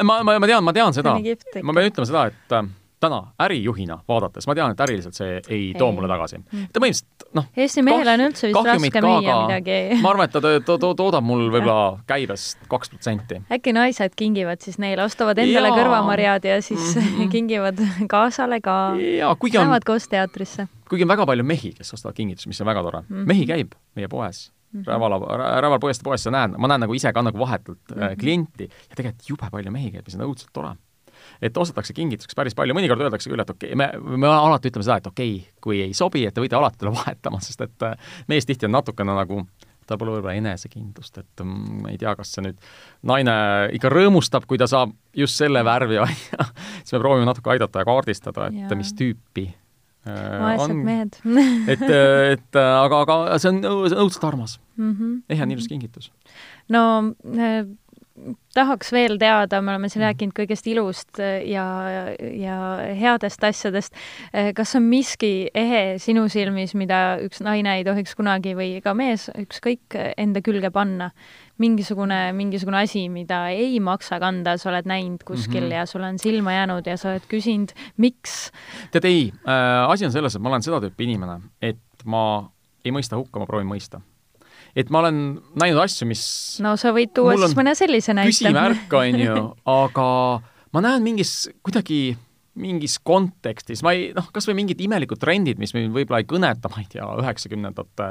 ma, 0.02 0.22
ma, 0.22 0.38
ma 0.38 0.48
tean, 0.48 0.64
ma 0.64 0.74
tean 0.76 0.94
seda. 0.98 1.16
ma 1.16 1.76
pean 1.76 1.90
ütlema 1.90 2.08
seda, 2.08 2.26
et 2.32 2.56
äh, 2.58 2.68
täna 3.00 3.18
ärijuhina 3.42 3.98
vaadates, 4.08 4.46
ma 4.48 4.54
tean, 4.56 4.72
et 4.72 4.80
äriliselt 4.80 5.16
see 5.18 5.34
ei, 5.36 5.42
ei 5.48 5.64
too 5.78 5.90
mulle 5.92 6.08
tagasi. 6.08 6.38
Mm. 6.40 6.68
ta 6.72 6.80
põhimõtteliselt 6.80 7.26
noh, 7.36 7.48
Eesti 7.64 7.84
mehel 7.84 8.10
on 8.12 8.24
üldse 8.26 8.48
vist 8.50 8.70
raske 8.70 9.02
müüa 9.04 9.36
midagi. 9.42 9.76
ma 10.00 10.12
arvan, 10.14 10.30
et 10.30 10.36
ta 10.36 10.40
to 10.40 10.78
to 10.80 10.92
toodab 10.98 11.26
mul 11.26 11.44
võib-olla 11.52 12.00
käibest 12.08 12.64
kaks 12.72 12.94
protsenti. 12.94 13.42
äkki 13.52 13.76
naised 13.76 14.16
kingivad 14.16 14.64
siis 14.64 14.80
neile, 14.82 15.04
ostavad 15.04 15.38
endale 15.42 15.72
ja. 15.72 15.76
kõrvamarjad 15.76 16.48
ja 16.48 16.58
siis 16.62 16.96
mm 16.96 17.02
-hmm. 17.02 17.30
kingivad 17.34 17.84
kaasale 18.08 18.60
ka. 18.60 18.96
Lähevad 18.96 19.84
koos 19.84 20.08
teatrisse. 20.08 20.68
kuigi 20.88 21.04
on 21.04 21.08
väga 21.08 21.26
palju 21.26 21.44
mehi, 21.44 21.72
kes 21.76 21.92
ostavad 21.94 22.16
kingitusi, 22.16 22.48
mis 22.48 22.60
on 22.60 22.66
väga 22.66 22.82
tore 22.82 23.00
mm. 23.00 23.16
-hmm. 23.16 23.26
mehi 23.26 23.46
käib 23.46 23.72
meie 23.94 24.08
poes 24.08 24.52
-hmm. 24.76 24.84
Rävala, 24.86 25.60
Räval 25.60 25.78
poest 25.78 26.02
poes 26.02 26.22
sa 26.22 26.30
näed, 26.30 26.56
ma 26.58 26.68
näen 26.68 26.80
nagu 26.80 26.94
ise 26.94 27.12
ka 27.12 27.22
nagu 27.22 27.38
vahetult 27.38 27.78
mm 27.90 28.02
-hmm. 28.02 28.16
klienti 28.20 28.64
ja 28.64 28.96
tegelikult 28.96 29.28
jube 29.28 29.50
palju 29.50 29.70
mehi 29.70 29.90
käib, 29.90 30.04
mis 30.06 30.14
on 30.14 30.26
õudselt 30.28 30.52
tore 30.52 30.76
et 31.42 31.56
ostetakse 31.56 31.94
kingituseks 31.96 32.38
päris 32.38 32.56
palju, 32.58 32.74
mõnikord 32.76 33.04
öeldakse 33.06 33.30
küll, 33.30 33.42
et 33.42 33.50
okei 33.50 33.74
okay,, 33.74 33.78
me, 33.78 34.16
me 34.16 34.30
alati 34.30 34.72
ütleme 34.72 34.86
seda, 34.86 35.00
et 35.02 35.10
okei 35.10 35.36
okay,, 35.38 35.54
kui 35.62 35.80
ei 35.84 35.94
sobi, 35.96 36.26
et 36.26 36.34
te 36.34 36.44
võite 36.44 36.58
alati 36.58 36.80
tulla 36.80 36.96
vahetama, 37.00 37.40
sest 37.44 37.64
et 37.66 37.88
äh, 37.88 37.96
mees 38.32 38.48
tihti 38.48 38.68
on 38.68 38.76
natukene 38.78 39.16
nagu 39.16 39.44
tal 39.86 40.00
pole 40.00 40.16
võib-olla 40.16 40.34
enesekindlust, 40.40 41.20
et 41.22 41.44
mm, 41.44 41.82
ma 41.84 41.92
ei 41.92 42.00
tea, 42.00 42.14
kas 42.18 42.32
see 42.34 42.42
nüüd 42.46 42.58
naine 43.06 43.36
ikka 43.76 43.90
rõõmustab, 43.92 44.48
kui 44.50 44.58
ta 44.58 44.68
saab 44.70 44.94
just 45.16 45.38
selle 45.38 45.62
värvi, 45.66 46.00
on 46.04 46.10
ju, 46.10 46.48
siis 46.80 46.96
me 46.96 47.02
proovime 47.04 47.28
natuke 47.28 47.54
aidata 47.54 47.82
ja 47.82 47.88
kaardistada, 47.88 48.50
et 48.50 48.66
ja. 48.66 48.78
mis 48.78 48.92
tüüpi 48.98 49.46
äh, 49.46 50.36
vaesed 50.42 50.76
mehed 50.80 51.20
et, 51.72 51.86
et 51.86 52.60
aga, 52.62 53.02
aga 53.06 53.40
see 53.42 53.54
on, 53.54 53.62
see 53.62 53.94
on 53.94 54.06
õudselt 54.06 54.28
armas 54.28 54.58
mm. 54.76 54.92
-hmm. 54.92 55.16
ehe 55.30 55.46
on 55.46 55.54
ilus 55.54 55.70
kingitus. 55.70 56.10
no 56.68 56.82
tahaks 58.56 58.92
veel 58.94 59.18
teada, 59.20 59.60
me 59.62 59.74
oleme 59.74 59.90
siin 59.90 60.02
mhm. 60.02 60.10
rääkinud 60.10 60.36
kõigest 60.36 60.68
ilust 60.70 61.20
äh, 61.22 61.40
ja, 61.50 61.64
ja 62.16 62.58
headest 62.96 63.44
asjadest. 63.44 63.96
Äh, 64.32 64.52
kas 64.56 64.74
on 64.78 64.86
miski 64.88 65.48
ehe 65.54 65.98
sinu 66.02 66.26
silmis, 66.32 66.74
mida 66.78 67.18
üks 67.24 67.42
naine 67.44 67.78
ei 67.78 67.84
tohiks 67.86 68.16
kunagi 68.18 68.56
või 68.58 68.78
ka 68.84 68.94
mees, 68.96 69.28
ükskõik, 69.36 69.98
enda 70.16 70.44
külge 70.44 70.72
panna? 70.74 71.12
mingisugune, 71.56 72.34
mingisugune 72.36 72.82
asi, 72.84 73.06
mida 73.08 73.46
ei 73.48 73.78
maksa 73.80 74.18
kanda, 74.20 74.58
sa 74.60 74.68
oled 74.68 74.84
näinud 74.84 75.22
kuskil 75.24 75.62
mm 75.62 75.70
-hmm. 75.70 75.78
ja 75.78 75.86
sulle 75.88 76.10
on 76.12 76.18
silma 76.20 76.52
jäänud 76.52 76.86
ja 76.86 76.98
sa 77.00 77.14
oled 77.14 77.24
küsinud, 77.30 77.72
miks? 77.96 78.50
tead, 78.92 79.08
ei 79.08 79.32
äh,, 79.48 79.88
asi 79.88 80.04
on 80.04 80.12
selles, 80.12 80.36
et 80.36 80.42
ma 80.42 80.52
olen 80.52 80.62
seda 80.62 80.82
tüüpi 80.84 81.08
inimene, 81.08 81.40
et 81.62 82.04
ma 82.04 82.50
ei 82.84 82.92
mõista 82.92 83.16
hukka, 83.16 83.40
ma 83.40 83.46
proovin 83.48 83.72
mõista 83.72 84.02
et 84.76 84.92
ma 84.92 85.00
olen 85.04 85.22
näinud 85.56 85.80
asju, 85.86 86.08
mis 86.10 86.26
no 86.64 86.76
sa 86.80 86.92
võid 86.96 87.14
tuua 87.16 87.38
siis 87.40 87.56
mõne 87.58 87.74
sellise 87.78 88.16
näite. 88.16 88.34
küsimärk, 88.34 88.92
on 89.00 89.24
ju, 89.24 89.42
aga 89.72 90.06
ma 90.76 90.84
näen 90.84 91.04
mingis 91.06 91.46
kuidagi 91.64 92.16
mingis 92.56 92.96
kontekstis, 93.04 93.82
ma 93.84 93.92
ei 93.92 94.08
noh, 94.16 94.30
kas 94.32 94.46
või 94.48 94.56
mingid 94.62 94.80
imelikud 94.80 95.20
trendid, 95.20 95.58
mis 95.60 95.74
mind 95.76 95.92
võib-olla 95.92 96.22
ei 96.22 96.28
kõneta, 96.28 96.70
ma 96.72 96.80
ei 96.80 96.88
tea, 96.88 97.04
üheksakümnendate 97.20 98.08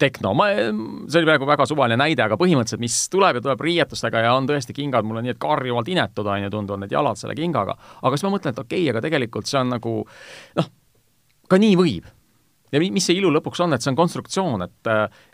tehno, 0.00 0.32
ma, 0.38 0.48
see 0.56 1.20
oli 1.20 1.28
praegu 1.28 1.48
väga 1.48 1.66
suvaline 1.68 2.00
näide, 2.00 2.24
aga 2.24 2.38
põhimõtteliselt, 2.40 2.80
mis 2.80 2.96
tuleb 3.12 3.38
ja 3.38 3.44
tuleb 3.44 3.64
riietustega 3.68 4.24
ja 4.24 4.34
on 4.36 4.48
tõesti 4.48 4.76
kingad, 4.76 5.04
mul 5.04 5.20
on 5.20 5.28
nii, 5.28 5.36
et 5.36 5.42
karjuvalt 5.44 5.92
inetud, 5.92 6.28
on 6.28 6.46
ju, 6.46 6.52
tunduvad 6.56 6.86
need 6.86 6.94
jalad 6.96 7.20
selle 7.20 7.36
kingaga. 7.38 7.76
aga 8.00 8.16
siis 8.16 8.24
ma 8.24 8.34
mõtlen, 8.36 8.56
et 8.56 8.62
okei 8.64 8.86
okay,, 8.86 8.94
aga 8.94 9.04
tegelikult 9.04 9.50
see 9.50 9.60
on 9.60 9.76
nagu 9.76 9.96
noh, 10.60 10.72
ka 11.52 11.60
nii 11.60 11.76
võib 11.80 12.08
ja 12.72 12.80
mis 12.80 13.06
see 13.08 13.18
ilu 13.18 13.30
lõpuks 13.32 13.62
on, 13.64 13.74
et 13.74 13.84
see 13.84 13.92
on 13.92 13.98
konstruktsioon, 13.98 14.64
et 14.66 14.92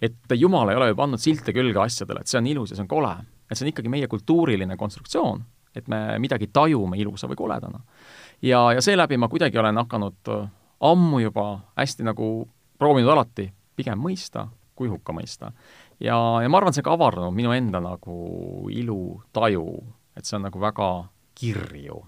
et 0.09 0.37
Jumal 0.39 0.73
ei 0.73 0.81
ole 0.81 0.91
ju 0.93 0.99
pannud 0.99 1.23
silte 1.23 1.55
külge 1.57 1.81
asjadele, 1.81 2.23
et 2.23 2.31
see 2.31 2.39
on 2.41 2.51
ilus 2.51 2.73
ja 2.73 2.79
see 2.79 2.87
on 2.87 2.91
kole. 2.91 3.15
et 3.51 3.57
see 3.57 3.67
on 3.67 3.73
ikkagi 3.73 3.93
meie 3.93 4.09
kultuuriline 4.09 4.77
konstruktsioon, 4.77 5.45
et 5.77 5.89
me 5.89 6.19
midagi 6.19 6.49
tajume 6.53 6.99
ilusa 6.99 7.29
või 7.29 7.37
koledana. 7.37 7.81
ja, 8.43 8.73
ja 8.73 8.83
seeläbi 8.83 9.17
ma 9.17 9.29
kuidagi 9.29 9.59
olen 9.59 9.77
hakanud 9.85 10.33
äh, 10.33 10.49
ammu 10.81 11.21
juba 11.21 11.61
hästi 11.77 12.05
nagu 12.05 12.49
proovinud 12.79 13.11
alati 13.11 13.51
pigem 13.77 13.99
mõista 13.99 14.49
kui 14.75 14.89
hukka 14.89 15.13
mõista. 15.13 15.53
ja, 16.01 16.17
ja 16.43 16.49
ma 16.49 16.59
arvan, 16.59 16.75
see 16.75 16.83
ka 16.83 16.95
avardanud 16.95 17.35
minu 17.35 17.53
enda 17.55 17.81
nagu 17.81 18.69
ilutaju, 18.71 19.69
et 20.17 20.27
see 20.27 20.39
on 20.39 20.49
nagu 20.49 20.61
väga 20.61 20.91
kirju 21.35 22.03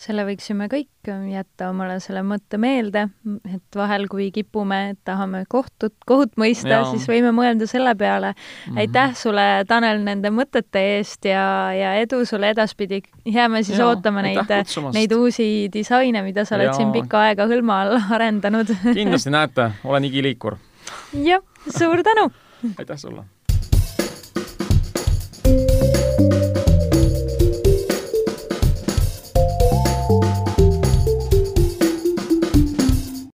selle 0.00 0.24
võiksime 0.26 0.68
kõik 0.70 1.08
jätta 1.30 1.68
omale 1.72 1.98
selle 2.02 2.22
mõtte 2.26 2.58
meelde, 2.62 3.06
et 3.48 3.76
vahel, 3.76 4.06
kui 4.10 4.30
kipume, 4.34 4.78
et 4.92 4.98
tahame 5.06 5.42
kohtut, 5.50 5.94
kohut 6.06 6.36
mõista, 6.40 6.82
siis 6.90 7.06
võime 7.10 7.32
mõelda 7.34 7.66
selle 7.70 7.94
peale 7.98 8.32
mm. 8.32 8.38
-hmm. 8.38 8.80
aitäh 8.84 9.16
sulle, 9.18 9.46
Tanel, 9.68 10.02
nende 10.04 10.30
mõtete 10.30 10.84
eest 10.96 11.24
ja, 11.28 11.72
ja 11.74 11.94
edu 12.00 12.24
sulle 12.24 12.50
edaspidi. 12.54 13.02
jääme 13.24 13.62
siis 13.62 13.78
ja, 13.78 13.86
ootama 13.86 14.22
neid, 14.22 14.54
neid 14.94 15.12
uusi 15.12 15.68
disaine, 15.72 16.22
mida 16.22 16.44
sa 16.44 16.56
oled 16.56 16.70
ja. 16.70 16.72
siin 16.72 16.92
pikka 16.92 17.20
aega 17.28 17.46
hõlma 17.46 17.82
all 17.82 17.98
arendanud 18.10 18.70
kindlasti 18.92 19.30
näete, 19.38 19.70
olen 19.84 20.04
igiliikur. 20.04 20.56
jah, 21.12 21.42
suur 21.78 22.02
tänu! 22.02 22.30
aitäh 22.78 22.96
sulle! 22.98 23.24